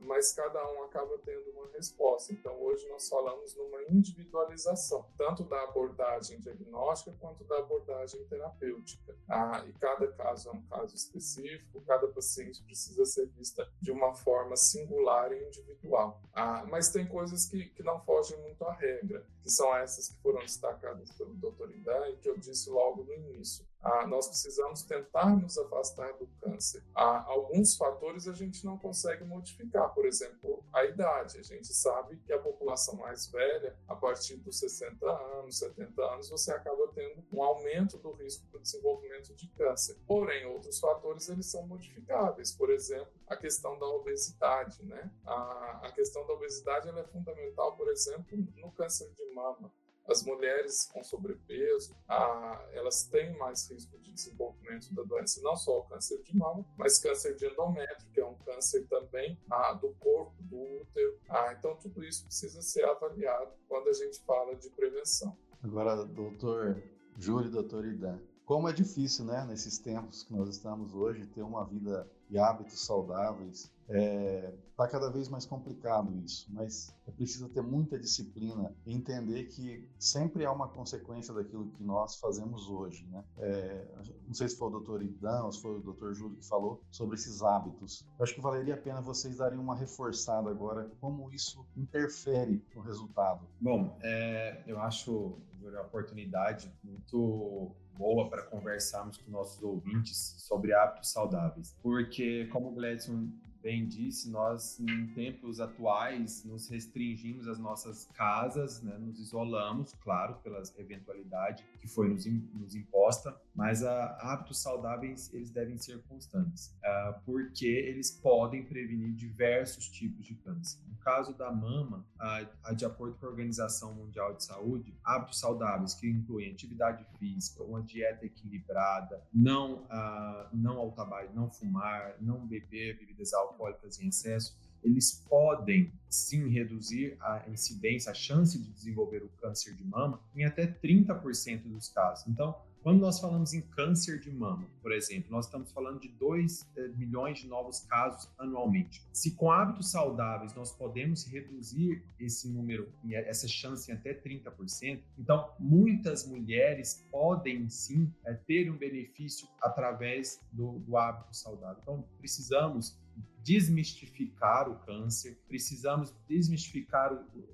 mas 0.00 0.32
cada 0.32 0.66
um 0.72 0.84
acaba 0.84 1.18
tendo 1.18 1.50
uma 1.50 1.68
resposta. 1.72 2.32
Então, 2.32 2.60
hoje 2.62 2.88
nós 2.88 3.08
falamos 3.08 3.54
numa 3.54 3.82
individualização, 3.84 5.06
tanto 5.16 5.44
da 5.44 5.62
abordagem 5.64 6.40
diagnóstica 6.40 7.14
quanto 7.20 7.44
da 7.44 7.58
abordagem 7.58 8.24
terapêutica. 8.24 9.16
Ah, 9.28 9.64
e 9.66 9.72
cada 9.74 10.10
caso 10.12 10.48
é 10.48 10.52
um 10.52 10.62
caso 10.62 10.94
específico, 10.94 11.82
cada 11.82 12.08
paciente 12.08 12.62
precisa 12.62 13.04
ser 13.04 13.26
vista 13.28 13.68
de 13.80 13.90
uma 13.90 14.14
forma 14.14 14.56
singular 14.56 15.32
e 15.32 15.46
individual. 15.46 16.22
Ah, 16.32 16.64
mas 16.66 16.90
tem 16.90 17.06
coisas 17.06 17.46
que, 17.46 17.66
que 17.70 17.82
não 17.82 18.00
fogem 18.00 18.40
muito 18.40 18.64
à 18.64 18.72
regra, 18.72 19.26
que 19.42 19.50
são 19.50 19.74
essas 19.76 20.08
que 20.08 20.16
foram 20.22 20.40
destacadas 20.40 21.10
pelo 21.12 21.34
Dr. 21.34 21.74
Idan 21.74 22.08
e 22.10 22.16
que 22.16 22.28
eu 22.28 22.38
disse 22.38 22.70
logo 22.70 23.02
no 23.02 23.12
início. 23.12 23.66
Ah, 23.82 24.06
nós 24.06 24.28
precisamos 24.28 24.82
tentar 24.84 25.36
nos 25.36 25.58
afastar 25.58 26.12
do 26.12 26.26
câncer. 26.40 26.84
Ah, 26.94 27.24
alguns 27.26 27.76
fatores 27.76 28.28
a 28.28 28.32
gente 28.32 28.64
não 28.64 28.78
consegue 28.78 29.24
modificar, 29.24 29.92
por 29.92 30.06
exemplo, 30.06 30.64
a 30.72 30.84
idade. 30.84 31.38
A 31.38 31.42
gente 31.42 31.74
sabe 31.74 32.16
que 32.18 32.32
a 32.32 32.38
população 32.38 32.94
mais 32.96 33.26
velha, 33.26 33.76
a 33.88 33.96
partir 33.96 34.36
dos 34.36 34.58
60 34.60 35.04
anos, 35.04 35.58
70 35.58 36.00
anos, 36.00 36.30
você 36.30 36.52
acaba 36.52 36.88
tendo 36.94 37.24
um 37.32 37.42
aumento 37.42 37.98
do 37.98 38.12
risco 38.12 38.46
do 38.52 38.60
desenvolvimento 38.60 39.34
de 39.34 39.48
câncer. 39.48 39.98
Porém, 40.06 40.46
outros 40.46 40.78
fatores 40.78 41.28
eles 41.28 41.46
são 41.46 41.66
modificáveis. 41.66 42.52
Por 42.52 42.70
exemplo, 42.70 43.12
a 43.26 43.36
questão 43.36 43.78
da 43.78 43.86
obesidade, 43.86 44.84
né? 44.84 45.10
A, 45.26 45.80
a 45.86 45.92
questão 45.92 46.24
da 46.26 46.34
obesidade 46.34 46.88
é 46.88 47.04
fundamental, 47.04 47.76
por 47.76 47.88
exemplo, 47.88 48.38
no 48.56 48.70
câncer 48.70 49.10
de 49.12 49.34
mama. 49.34 49.72
As 50.08 50.22
mulheres 50.24 50.90
com 50.92 51.02
sobrepeso, 51.02 51.96
ah, 52.08 52.64
elas 52.72 53.04
têm 53.04 53.36
mais 53.38 53.70
risco 53.70 53.98
de 53.98 54.12
desenvolvimento 54.12 54.92
da 54.94 55.02
doença, 55.02 55.40
não 55.42 55.56
só 55.56 55.78
o 55.78 55.84
câncer 55.84 56.22
de 56.22 56.36
mama, 56.36 56.64
mas 56.76 56.98
câncer 56.98 57.34
de 57.36 57.46
endométrio, 57.46 58.10
que 58.12 58.20
é 58.20 58.26
um 58.26 58.34
câncer 58.36 58.86
também 58.88 59.38
ah, 59.50 59.72
do 59.74 59.94
corpo, 59.94 60.34
do 60.42 60.56
útero. 60.80 61.18
Ah, 61.28 61.54
então, 61.56 61.76
tudo 61.76 62.04
isso 62.04 62.24
precisa 62.24 62.60
ser 62.62 62.84
avaliado 62.84 63.52
quando 63.68 63.88
a 63.88 63.92
gente 63.92 64.20
fala 64.24 64.56
de 64.56 64.68
prevenção. 64.70 65.36
Agora, 65.62 66.04
doutor 66.04 66.82
Júlio, 67.16 67.50
doutor 67.50 67.86
Idan, 67.86 68.20
como 68.44 68.68
é 68.68 68.72
difícil, 68.72 69.24
né, 69.24 69.46
nesses 69.46 69.78
tempos 69.78 70.24
que 70.24 70.32
nós 70.32 70.48
estamos 70.48 70.92
hoje, 70.94 71.26
ter 71.26 71.42
uma 71.42 71.64
vida 71.64 72.10
e 72.28 72.38
hábitos 72.38 72.84
saudáveis. 72.84 73.70
É, 73.92 74.52
Está 74.72 74.88
cada 74.88 75.10
vez 75.10 75.28
mais 75.28 75.44
complicado 75.44 76.16
isso, 76.24 76.48
mas 76.50 76.92
é 77.06 77.10
preciso 77.12 77.48
ter 77.50 77.62
muita 77.62 77.98
disciplina 77.98 78.74
e 78.86 78.94
entender 78.94 79.44
que 79.44 79.86
sempre 79.98 80.46
há 80.46 80.50
uma 80.50 80.66
consequência 80.66 81.32
daquilo 81.34 81.68
que 81.72 81.84
nós 81.84 82.16
fazemos 82.16 82.68
hoje. 82.70 83.06
Né? 83.06 83.22
É, 83.38 83.86
não 84.26 84.32
sei 84.32 84.48
se 84.48 84.56
foi 84.56 84.68
o 84.68 84.70
doutor 84.70 85.02
Idan 85.02 85.44
ou 85.44 85.52
se 85.52 85.60
foi 85.60 85.76
o 85.76 85.80
doutor 85.80 86.14
Júlio 86.14 86.38
que 86.38 86.46
falou 86.46 86.82
sobre 86.90 87.16
esses 87.16 87.42
hábitos. 87.42 88.04
Eu 88.18 88.24
acho 88.24 88.34
que 88.34 88.40
valeria 88.40 88.74
a 88.74 88.78
pena 88.78 89.02
vocês 89.02 89.36
darem 89.36 89.58
uma 89.58 89.76
reforçada 89.76 90.48
agora 90.50 90.90
como 91.00 91.30
isso 91.30 91.64
interfere 91.76 92.64
no 92.74 92.80
resultado. 92.80 93.46
Bom, 93.60 93.96
é, 94.02 94.64
eu 94.66 94.80
acho 94.80 95.38
a 95.76 95.82
oportunidade 95.82 96.72
muito 96.82 97.70
boa 97.96 98.28
para 98.28 98.42
conversarmos 98.44 99.18
com 99.18 99.30
nossos 99.30 99.62
ouvintes 99.62 100.34
sobre 100.38 100.72
hábitos 100.72 101.12
saudáveis, 101.12 101.76
porque 101.82 102.46
como 102.46 102.70
o 102.70 102.74
Gledson 102.74 103.28
bem 103.62 103.86
disse, 103.86 104.28
nós 104.28 104.80
em 104.80 105.06
tempos 105.08 105.60
atuais 105.60 106.44
nos 106.44 106.68
restringimos 106.68 107.46
às 107.46 107.58
nossas 107.58 108.08
casas, 108.12 108.82
né, 108.82 108.98
nos 108.98 109.20
isolamos, 109.20 109.94
claro, 110.02 110.34
pelas 110.42 110.76
eventualidade 110.78 111.64
que 111.82 111.88
foi 111.88 112.08
nos, 112.08 112.24
nos 112.24 112.76
imposta, 112.76 113.36
mas 113.52 113.82
a, 113.82 114.16
hábitos 114.20 114.62
saudáveis 114.62 115.34
eles 115.34 115.50
devem 115.50 115.76
ser 115.76 116.00
constantes, 116.04 116.68
uh, 116.78 117.20
porque 117.26 117.66
eles 117.66 118.08
podem 118.08 118.64
prevenir 118.64 119.12
diversos 119.12 119.88
tipos 119.88 120.24
de 120.24 120.36
câncer. 120.36 120.78
No 120.86 120.96
caso 120.98 121.34
da 121.34 121.50
mama, 121.50 122.06
uh, 122.20 122.74
de 122.76 122.84
acordo 122.84 123.16
com 123.18 123.26
a 123.26 123.30
Organização 123.30 123.92
Mundial 123.94 124.32
de 124.36 124.44
Saúde, 124.44 124.96
hábitos 125.02 125.40
saudáveis 125.40 125.94
que 125.94 126.08
incluem 126.08 126.52
atividade 126.52 127.04
física, 127.18 127.64
uma 127.64 127.82
dieta 127.82 128.24
equilibrada, 128.24 129.20
não 129.34 129.82
uh, 129.82 130.48
não 130.52 130.78
ao 130.78 130.92
tabaco, 130.92 131.34
não 131.34 131.50
fumar, 131.50 132.14
não 132.20 132.46
beber 132.46 132.96
bebidas 132.96 133.32
alcoólicas 133.32 133.98
em 134.00 134.06
excesso, 134.06 134.56
eles 134.82 135.24
podem 135.28 135.92
sim 136.08 136.48
reduzir 136.48 137.16
a 137.20 137.44
incidência, 137.48 138.10
a 138.10 138.14
chance 138.14 138.58
de 138.58 138.70
desenvolver 138.70 139.22
o 139.22 139.28
câncer 139.40 139.74
de 139.74 139.84
mama 139.84 140.20
em 140.34 140.44
até 140.44 140.66
30% 140.66 141.62
dos 141.62 141.88
casos. 141.88 142.26
Então, 142.26 142.54
quando 142.82 143.00
nós 143.00 143.20
falamos 143.20 143.54
em 143.54 143.60
câncer 143.60 144.18
de 144.18 144.28
mama, 144.28 144.66
por 144.82 144.90
exemplo, 144.90 145.30
nós 145.30 145.46
estamos 145.46 145.70
falando 145.70 146.00
de 146.00 146.08
2 146.08 146.66
eh, 146.76 146.88
milhões 146.96 147.38
de 147.38 147.46
novos 147.46 147.78
casos 147.80 148.28
anualmente. 148.36 149.06
Se 149.12 149.36
com 149.36 149.52
hábitos 149.52 149.92
saudáveis 149.92 150.52
nós 150.54 150.72
podemos 150.72 151.24
reduzir 151.24 152.04
esse 152.18 152.48
número, 152.48 152.92
essa 153.08 153.46
chance 153.46 153.88
em 153.88 153.94
até 153.94 154.12
30%, 154.12 155.00
então 155.16 155.48
muitas 155.60 156.26
mulheres 156.26 157.06
podem 157.08 157.68
sim 157.68 158.12
é, 158.24 158.34
ter 158.34 158.68
um 158.68 158.76
benefício 158.76 159.46
através 159.60 160.40
do, 160.50 160.80
do 160.80 160.96
hábito 160.96 161.36
saudável. 161.36 161.78
Então 161.80 162.04
precisamos 162.18 163.00
desmistificar 163.42 164.68
o 164.68 164.78
câncer, 164.80 165.38
precisamos 165.48 166.14
desmistificar 166.28 167.12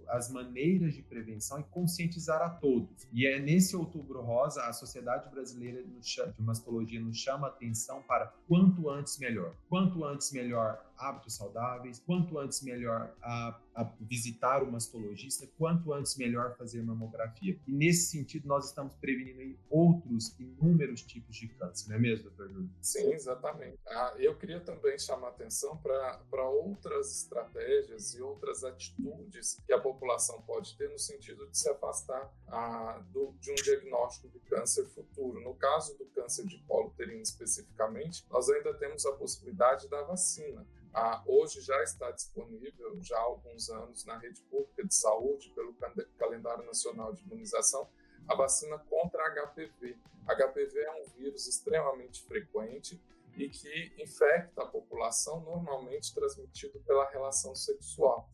as 0.08 0.30
maneiras 0.30 0.94
de 0.94 1.02
prevenção 1.02 1.60
e 1.60 1.64
conscientizar 1.64 2.40
a 2.42 2.50
todos. 2.50 3.06
E 3.12 3.26
é 3.26 3.38
nesse 3.38 3.76
Outubro 3.76 4.20
Rosa, 4.20 4.62
a 4.64 4.72
Sociedade 4.72 5.28
Brasileira 5.30 5.82
de 5.82 6.42
Mastologia 6.42 7.00
nos 7.00 7.18
chama 7.18 7.46
a 7.46 7.50
atenção 7.50 8.02
para 8.02 8.26
quanto 8.46 8.88
antes 8.90 9.18
melhor. 9.18 9.54
Quanto 9.68 10.04
antes 10.04 10.32
melhor 10.32 10.87
hábitos 10.98 11.34
saudáveis, 11.34 12.00
quanto 12.00 12.38
antes 12.38 12.62
melhor 12.62 13.14
a, 13.22 13.60
a 13.74 13.84
visitar 14.00 14.62
o 14.62 14.70
mastologista, 14.70 15.46
quanto 15.58 15.92
antes 15.92 16.16
melhor 16.16 16.56
fazer 16.56 16.82
mamografia. 16.82 17.58
E 17.66 17.72
nesse 17.72 18.10
sentido, 18.10 18.46
nós 18.48 18.66
estamos 18.66 18.92
prevenindo 19.00 19.58
outros 19.70 20.34
inúmeros 20.38 21.02
tipos 21.02 21.36
de 21.36 21.48
câncer, 21.48 21.88
não 21.88 21.96
é 21.96 21.98
mesmo, 21.98 22.24
doutor 22.24 22.48
Júlio? 22.48 22.70
Sim, 22.80 23.12
exatamente. 23.12 23.78
Ah, 23.86 24.14
eu 24.18 24.36
queria 24.36 24.60
também 24.60 24.98
chamar 24.98 25.28
atenção 25.28 25.76
para 25.76 26.48
outras 26.48 27.12
estratégias 27.22 28.14
e 28.14 28.22
outras 28.22 28.64
atitudes 28.64 29.60
que 29.66 29.72
a 29.72 29.80
população 29.80 30.42
pode 30.42 30.76
ter 30.76 30.90
no 30.90 30.98
sentido 30.98 31.48
de 31.48 31.56
se 31.56 31.68
afastar 31.68 32.32
ah, 32.48 33.02
do, 33.10 33.34
de 33.40 33.50
um 33.50 33.54
diagnóstico 33.54 34.37
câncer 34.48 34.86
futuro. 34.86 35.40
No 35.40 35.54
caso 35.54 35.96
do 35.96 36.06
câncer 36.06 36.46
de 36.46 36.58
colo 36.64 36.88
uterino 36.88 37.22
especificamente, 37.22 38.24
nós 38.30 38.48
ainda 38.48 38.74
temos 38.74 39.04
a 39.06 39.12
possibilidade 39.12 39.88
da 39.88 40.02
vacina. 40.02 40.66
Ah, 40.92 41.22
hoje 41.26 41.60
já 41.60 41.80
está 41.82 42.10
disponível, 42.10 43.00
já 43.02 43.16
há 43.16 43.22
alguns 43.22 43.68
anos, 43.68 44.04
na 44.04 44.16
rede 44.18 44.40
pública 44.42 44.84
de 44.84 44.94
saúde, 44.94 45.50
pelo 45.50 45.74
Calendário 46.18 46.64
Nacional 46.64 47.12
de 47.12 47.22
Imunização, 47.22 47.88
a 48.26 48.34
vacina 48.34 48.78
contra 48.78 49.22
HPV. 49.30 49.96
HPV 50.26 50.80
é 50.80 51.02
um 51.02 51.08
vírus 51.10 51.46
extremamente 51.46 52.22
frequente 52.22 53.00
e 53.36 53.48
que 53.48 53.92
infecta 54.02 54.62
a 54.62 54.66
população, 54.66 55.40
normalmente 55.40 56.12
transmitido 56.12 56.80
pela 56.80 57.08
relação 57.10 57.54
sexual. 57.54 58.28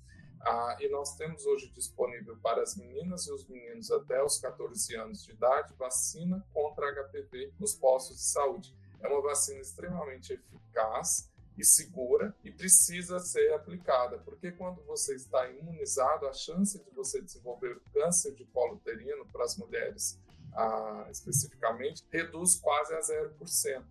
Ah, 0.47 0.77
e 0.79 0.89
nós 0.91 1.17
temos 1.17 1.47
hoje 1.47 1.71
disponível 1.71 2.37
para 2.43 2.63
as 2.63 2.77
meninas 2.77 3.27
e 3.27 3.33
os 3.33 3.47
meninos 3.49 3.91
até 3.91 4.23
os 4.23 4.39
14 4.39 4.95
anos 4.95 5.25
de 5.25 5.33
idade 5.33 5.73
vacina 5.79 6.45
contra 6.53 6.93
HPV 6.93 7.55
nos 7.59 7.75
postos 7.75 8.17
de 8.19 8.25
saúde. 8.25 8.77
É 9.01 9.09
uma 9.09 9.23
vacina 9.23 9.61
extremamente 9.61 10.35
eficaz 10.35 11.31
e 11.57 11.65
segura 11.65 12.35
e 12.45 12.51
precisa 12.51 13.19
ser 13.21 13.53
aplicada, 13.55 14.19
porque 14.19 14.53
quando 14.53 14.83
você 14.85 15.15
está 15.15 15.49
imunizado, 15.49 16.27
a 16.27 16.33
chance 16.33 16.79
de 16.79 16.91
você 16.91 17.23
desenvolver 17.23 17.81
câncer 17.93 18.35
de 18.35 18.45
colo 18.47 18.75
uterino 18.75 19.25
para 19.27 19.45
as 19.45 19.57
mulheres 19.57 20.19
ah, 20.55 21.07
especificamente 21.11 22.05
reduz 22.11 22.57
quase 22.57 22.95
a 22.95 23.01
0%. 23.01 23.83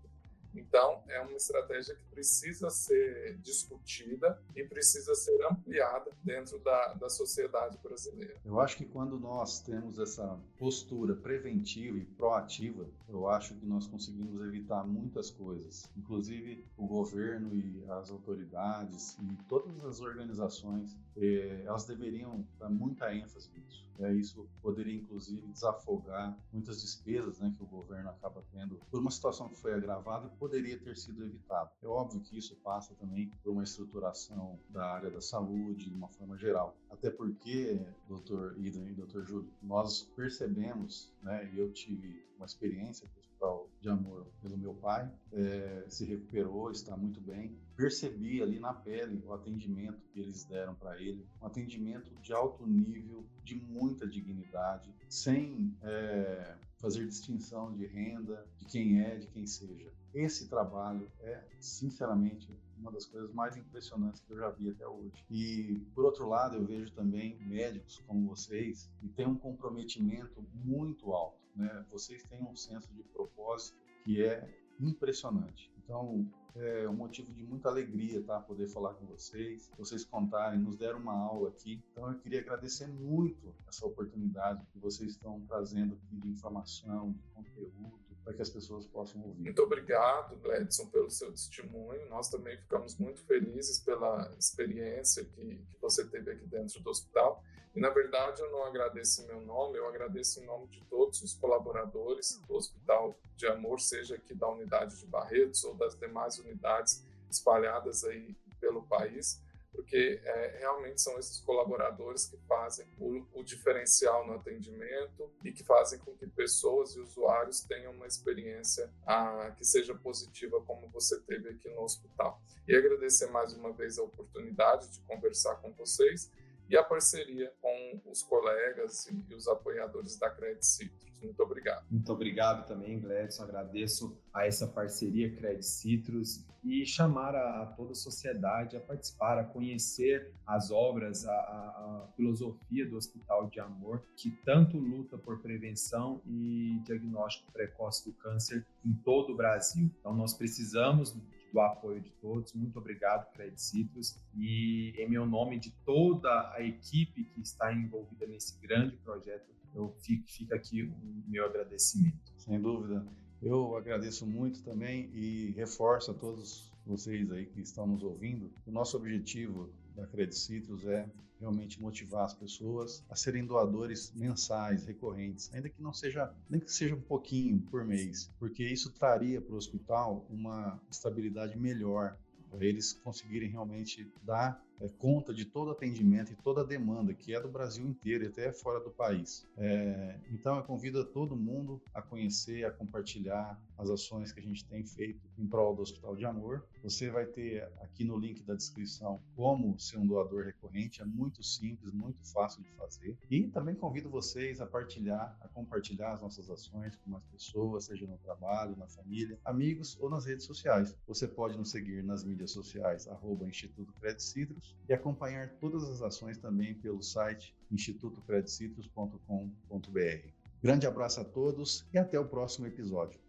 Então, 0.56 1.04
é 1.08 1.20
uma 1.22 1.36
estratégia 1.36 1.96
que 1.96 2.04
precisa 2.06 2.70
ser 2.70 3.38
discutida 3.40 4.42
e 4.56 4.64
precisa 4.64 5.16
ser 5.16 5.44
ampliada 5.46 6.12
dentro 6.24 6.60
da, 6.60 6.94
da 6.94 7.10
sociedade 7.10 7.78
brasileira. 7.82 8.36
Eu 8.46 8.60
acho 8.60 8.78
que 8.78 8.86
quando 8.86 9.20
nós 9.20 9.60
temos 9.62 9.98
essa 10.00 10.40
postura 10.58 11.16
preventiva 11.16 11.98
e 11.98 12.06
proativa, 12.06 12.86
eu 13.10 13.28
acho 13.28 13.56
que 13.56 13.66
nós 13.66 13.88
conseguimos 13.88 14.42
evitar 14.42 14.84
muitas 14.86 15.30
coisas. 15.30 15.90
Inclusive, 15.98 16.66
o 16.78 16.88
governo 16.88 17.54
e 17.56 17.84
as 17.90 18.10
autoridades 18.10 19.18
e 19.20 19.38
todas 19.48 19.84
as 19.86 20.00
organizações, 20.02 20.98
eh, 21.18 21.64
elas 21.66 21.86
deveriam 21.86 22.46
dar 22.60 22.70
muita 22.70 23.14
ênfase 23.14 23.50
nisso. 23.52 23.84
É, 24.00 24.14
isso 24.14 24.48
poderia, 24.62 24.96
inclusive, 24.96 25.46
desafogar 25.48 26.38
muitas 26.52 26.82
despesas 26.82 27.40
né, 27.40 27.54
que 27.56 27.64
o 27.64 27.68
governo 27.68 28.10
acaba 28.10 28.44
tendo 28.52 28.80
por 28.90 29.00
uma 29.00 29.12
situação 29.12 29.48
que 29.48 29.56
foi 29.56 29.74
agravada 29.74 30.28
e 30.28 30.38
poderia 30.38 30.78
ter 30.80 30.98
sido 30.98 31.24
evitado. 31.24 31.70
É 31.82 31.88
óbvio 31.88 32.22
que 32.22 32.38
isso 32.38 32.56
passa 32.58 32.94
também 32.96 33.32
por 33.44 33.52
uma 33.52 33.64
estruturação 33.64 34.60
da 34.70 34.86
área 34.86 35.12
da 35.12 35.22
saúde, 35.22 35.90
de 35.90 35.96
uma 35.96 36.08
forma 36.08 36.38
geral. 36.38 36.76
Até 36.90 37.10
porque, 37.10 37.80
doutor 38.08 38.56
Idan 38.58 38.90
e 38.90 38.94
doutor 38.94 39.26
Júlio, 39.26 39.52
nós 39.62 40.04
percebemos, 40.16 41.12
né, 41.22 41.50
e 41.54 41.60
eu 41.60 41.72
tive 41.72 42.26
uma 42.38 42.46
experiência 42.46 43.08
pessoal 43.44 43.70
de 43.82 43.90
amor 43.90 44.26
pelo 44.42 44.58
meu 44.58 44.74
pai, 44.74 45.12
é, 45.34 45.86
se 45.90 46.06
recuperou, 46.06 46.72
está 46.72 46.96
muito 46.96 47.20
bem. 47.20 47.58
Percebi 47.76 48.42
ali 48.42 48.58
na 48.58 48.74
pele 48.74 49.22
o 49.26 49.34
atendimento 49.34 50.02
que 50.14 50.22
eles 50.22 50.46
deram 50.46 50.74
para 50.76 50.98
ele, 51.02 51.28
um 51.42 51.46
atendimento 51.46 52.10
de 52.22 52.32
alto 52.32 52.66
nível, 52.66 53.26
de 53.44 53.56
muita 53.56 54.08
dignidade, 54.08 54.94
sem 55.10 55.76
é, 55.82 56.56
fazer 56.78 57.06
distinção 57.06 57.74
de 57.74 57.86
renda, 57.86 58.48
de 58.58 58.66
quem 58.66 59.02
é, 59.02 59.18
de 59.18 59.28
quem 59.28 59.46
seja. 59.46 59.92
Esse 60.14 60.48
trabalho 60.48 61.12
é, 61.20 61.44
sinceramente, 61.60 62.58
uma 62.84 62.92
das 62.92 63.06
coisas 63.06 63.34
mais 63.34 63.56
impressionantes 63.56 64.22
que 64.22 64.32
eu 64.32 64.38
já 64.38 64.50
vi 64.50 64.70
até 64.70 64.86
hoje. 64.86 65.26
E, 65.32 65.82
por 65.96 66.04
outro 66.04 66.28
lado, 66.28 66.58
eu 66.58 66.66
vejo 66.66 66.92
também 66.92 67.38
médicos 67.40 68.04
como 68.06 68.28
vocês 68.28 68.92
que 69.00 69.08
têm 69.08 69.26
um 69.26 69.38
comprometimento 69.38 70.46
muito 70.54 71.14
alto. 71.14 71.40
Né? 71.56 71.86
Vocês 71.90 72.24
têm 72.24 72.42
um 72.44 72.56
senso 72.56 72.94
de 72.94 73.04
propósito 73.04 73.78
que 74.04 74.22
é 74.22 74.48
impressionante. 74.80 75.72
Então, 75.78 76.28
é 76.56 76.88
um 76.88 76.94
motivo 76.94 77.32
de 77.34 77.44
muita 77.44 77.70
alegria, 77.70 78.22
tá? 78.22 78.40
Poder 78.40 78.68
falar 78.68 78.94
com 78.94 79.06
vocês, 79.06 79.72
vocês 79.78 80.06
contarem, 80.06 80.60
nos 80.60 80.76
deram 80.76 81.00
uma 81.00 81.14
aula 81.14 81.50
aqui. 81.50 81.82
Então, 81.92 82.12
eu 82.12 82.20
queria 82.20 82.42
agradecer 82.42 82.88
muito 82.88 83.54
essa 83.68 83.86
oportunidade 83.86 84.66
que 84.72 84.78
vocês 84.78 85.12
estão 85.12 85.42
trazendo 85.48 85.96
aqui 85.96 86.16
de 86.18 86.30
informação, 86.30 87.12
de 87.12 87.24
conteúdo, 87.34 88.00
para 88.24 88.34
que 88.34 88.42
as 88.42 88.50
pessoas 88.50 88.86
possam 88.86 89.22
ouvir. 89.22 89.44
Muito 89.44 89.62
obrigado, 89.62 90.36
Gledson, 90.38 90.88
pelo 90.88 91.10
seu 91.10 91.32
testemunho. 91.32 92.08
Nós 92.10 92.30
também 92.30 92.58
ficamos 92.58 92.98
muito 92.98 93.22
felizes 93.22 93.80
pela 93.80 94.34
experiência 94.40 95.26
que, 95.26 95.58
que 95.58 95.82
você 95.82 96.06
teve 96.06 96.32
aqui 96.32 96.46
dentro 96.48 96.82
do 96.82 96.90
hospital. 96.90 97.44
E, 97.76 97.80
na 97.80 97.90
verdade, 97.90 98.42
eu 98.42 98.52
não 98.52 98.64
agradeço 98.64 99.24
em 99.24 99.26
meu 99.26 99.42
nome, 99.42 99.78
eu 99.78 99.88
agradeço 99.88 100.40
em 100.40 100.46
nome 100.46 100.68
de 100.68 100.80
todos 100.86 101.22
os 101.24 101.34
colaboradores 101.34 102.40
do 102.48 102.56
Hospital 102.56 103.16
de 103.36 103.48
Amor, 103.48 103.82
seja 103.82 104.16
aqui 104.16 104.36
da 104.36 104.48
unidade 104.48 105.00
de 105.00 105.08
Barretos 105.08 105.64
ou 105.64 105.74
das 105.74 105.98
demais 105.98 106.38
unidades 106.38 107.04
espalhadas 107.30 108.04
aí 108.04 108.36
pelo 108.60 108.84
país, 108.84 109.42
porque 109.74 110.22
é, 110.24 110.58
realmente 110.60 111.02
são 111.02 111.18
esses 111.18 111.40
colaboradores 111.40 112.28
que 112.28 112.38
fazem 112.48 112.88
o, 113.00 113.26
o, 113.34 113.44
diferencial 113.44 114.26
no 114.26 114.36
atendimento 114.36 115.32
e 115.44 115.52
que 115.52 115.64
fazem 115.64 116.00
com 116.00 116.16
que 116.16 116.28
pessoas 116.28 116.96
e 116.96 117.00
usuários 117.00 117.62
tenham 117.62 117.92
uma 117.92 118.06
experiência 118.06 118.90
a, 119.06 119.52
que 119.58 119.66
seja 119.66 119.96
positiva, 119.96 120.62
como 120.62 120.88
você 120.90 121.20
teve 121.22 121.50
aqui 121.50 121.70
no 121.70 121.82
hospital. 121.82 122.40
E 122.68 122.76
agradecer 122.76 123.28
mais 123.28 123.54
uma 123.54 123.74
vez 123.74 123.98
a 123.98 124.04
oportunidade 124.04 124.90
de 124.90 125.00
conversar 125.02 125.56
com 125.56 125.74
vocês 125.74 126.32
e 126.70 126.78
a 126.78 126.84
parceria 126.84 127.52
com 127.62 128.02
os 128.10 128.24
colegas 128.24 129.08
e 129.30 129.34
os 129.34 129.48
apoiadores 129.48 130.18
da 130.18 130.30
Credit 130.30 130.66
Citrus. 130.66 131.14
Muito 131.22 131.42
obrigado. 131.42 131.86
Muito 131.90 132.12
obrigado 132.12 132.68
também, 132.68 133.00
Gledson. 133.00 133.44
Agradeço 133.44 134.18
a 134.34 134.46
essa 134.46 134.68
parceria 134.68 135.34
Credit 135.34 135.66
Citrus 135.66 136.46
e 136.64 136.86
chamar 136.86 137.36
a, 137.36 137.64
a, 137.64 137.66
toda 137.66 137.92
a 137.92 137.96
sociedade 137.96 138.76
a 138.76 138.80
participar, 138.80 139.38
a 139.38 139.44
conhecer 139.44 140.34
as 140.46 140.72
obras, 140.72 141.26
a, 141.26 141.32
a, 141.32 142.08
filosofia 142.16 142.88
do 142.88 142.98
Hospital 142.98 143.48
de 143.48 143.60
Amor, 143.60 144.02
que 144.16 144.32
tanto 144.46 144.78
luta 144.78 145.18
por 145.18 145.40
prevenção 145.40 146.22
e 146.26 146.80
diagnóstico 146.86 147.52
precoce 147.52 148.06
do 148.10 148.14
câncer 148.14 148.66
em 148.86 148.94
todo 148.94 149.34
o 149.34 149.36
Brasil. 149.36 149.90
Então, 150.00 150.14
nós 150.14 150.34
precisamos 150.34 151.16
do 151.54 151.62
apoio 151.62 152.02
de 152.02 152.10
todos. 152.14 152.52
Muito 152.54 152.78
obrigado, 152.80 153.32
Credit 153.34 153.62
Citrus. 153.62 154.20
E 154.36 154.94
em 154.98 155.08
meu 155.08 155.26
nome 155.26 155.60
de 155.60 155.72
toda 155.86 156.52
a 156.52 156.62
equipe 156.62 157.24
que 157.24 157.42
está 157.42 157.72
envolvida 157.72 158.26
nesse 158.26 158.60
grande 158.60 158.98
projeto, 158.98 159.54
eu 159.76 159.96
fico, 160.00 160.28
fica 160.28 160.56
aqui 160.56 160.84
o 160.84 161.30
meu 161.30 161.46
agradecimento. 161.46 162.34
Sem 162.38 162.60
dúvida. 162.60 163.06
Eu 163.42 163.78
agradeço 163.78 164.26
muito 164.26 164.64
também 164.64 165.10
e 165.14 165.52
reforço 165.52 166.12
a 166.12 166.14
todos 166.14 166.72
vocês 166.86 167.32
aí 167.32 167.46
que 167.46 167.62
estão 167.62 167.86
nos 167.86 168.02
ouvindo. 168.02 168.52
O 168.66 168.72
nosso 168.72 168.98
objetivo 168.98 169.70
da 169.96 170.08
Credit 170.08 170.36
Citrus 170.36 170.86
é 170.86 171.08
realmente 171.40 171.82
motivar 171.82 172.26
as 172.26 172.34
pessoas 172.34 173.04
a 173.10 173.16
serem 173.16 173.46
doadores 173.46 174.14
mensais, 174.16 174.86
recorrentes, 174.86 175.54
ainda 175.54 175.70
que 175.70 175.82
não 175.82 175.94
seja, 175.94 176.34
nem 176.50 176.60
que 176.60 176.72
seja 176.72 176.96
um 176.96 177.02
pouquinho 177.02 177.60
por 177.70 177.84
mês, 177.86 178.32
porque 178.40 178.64
isso 178.64 178.92
traria 178.94 179.42
para 179.42 179.54
o 179.54 179.58
hospital 179.58 180.26
uma 180.30 180.82
estabilidade 180.90 181.58
melhor, 181.58 182.18
para 182.50 182.66
eles 182.66 182.94
conseguirem 182.94 183.50
realmente 183.50 184.10
dar 184.24 184.64
é, 184.84 184.90
conta 184.98 185.34
de 185.34 185.46
todo 185.46 185.72
atendimento 185.72 186.34
e 186.34 186.36
toda 186.36 186.64
demanda, 186.64 187.14
que 187.14 187.34
é 187.34 187.40
do 187.40 187.48
Brasil 187.48 187.88
inteiro 187.88 188.26
e 188.26 188.28
até 188.28 188.52
fora 188.52 188.80
do 188.82 188.92
país. 188.92 189.48
É, 189.58 190.20
então, 190.30 190.58
eu 190.58 190.64
convido 190.64 191.00
a 191.00 191.06
todo 191.06 191.36
mundo 191.36 191.82
a 191.94 192.02
conhecer, 192.02 192.66
a 192.66 192.72
compartilhar 192.72 193.58
as 193.78 193.90
ações 193.90 194.32
que 194.32 194.40
a 194.40 194.44
gente 194.44 194.66
tem 194.66 194.84
feito 194.84 195.22
em 195.38 195.48
prol 195.48 195.74
do 195.74 195.82
Hospital 195.82 196.16
de 196.16 196.26
Amor. 196.26 196.66
Você 196.84 197.10
vai 197.10 197.26
ter 197.26 197.64
aqui 197.82 198.04
no 198.04 198.18
link 198.18 198.44
da 198.44 198.56
descrição 198.56 199.22
como 199.36 199.80
ser 199.80 199.98
um 199.98 200.06
doador 200.06 200.44
recorrente, 200.44 201.02
é 201.02 201.06
muito 201.06 201.42
simples, 201.42 201.94
muito 201.94 202.20
fácil 202.32 202.62
de 202.62 202.70
fazer. 202.72 203.18
E 203.30 203.48
também 203.48 203.76
convido 203.76 204.10
vocês 204.10 204.60
a 204.60 204.66
partilhar, 204.66 205.38
a 205.42 205.48
compartilhar 205.48 206.14
as 206.14 206.22
nossas 206.22 206.50
ações 206.50 206.96
com 206.98 207.10
mais 207.10 207.24
pessoas, 207.26 207.86
seja 207.86 208.06
no 208.06 208.18
trabalho, 208.18 208.76
na 208.76 208.88
família, 208.88 209.40
amigos 209.46 209.98
ou 210.02 210.10
nas 210.10 210.26
redes 210.26 210.46
sociais. 210.46 210.96
Você 211.08 211.28
pode 211.28 211.58
nos 211.58 211.72
seguir 211.72 212.04
nas 212.04 212.24
mídias 212.24 212.52
sociais, 212.52 213.08
arroba 213.08 213.48
Instituto 213.48 213.94
Credit 213.94 214.22
Citrus, 214.22 214.73
e 214.88 214.94
acompanhar 214.94 215.50
todas 215.60 215.84
as 215.84 216.02
ações 216.02 216.38
também 216.38 216.74
pelo 216.74 217.02
site 217.02 217.54
institutocredicitrus.com.br. 217.72 220.28
Grande 220.62 220.88
abraço 220.88 221.20
a 221.20 221.26
todos 221.26 221.86
e 221.94 221.98
até 221.98 222.20
o 222.20 222.26
próximo 222.26 222.68
episódio. 222.68 223.20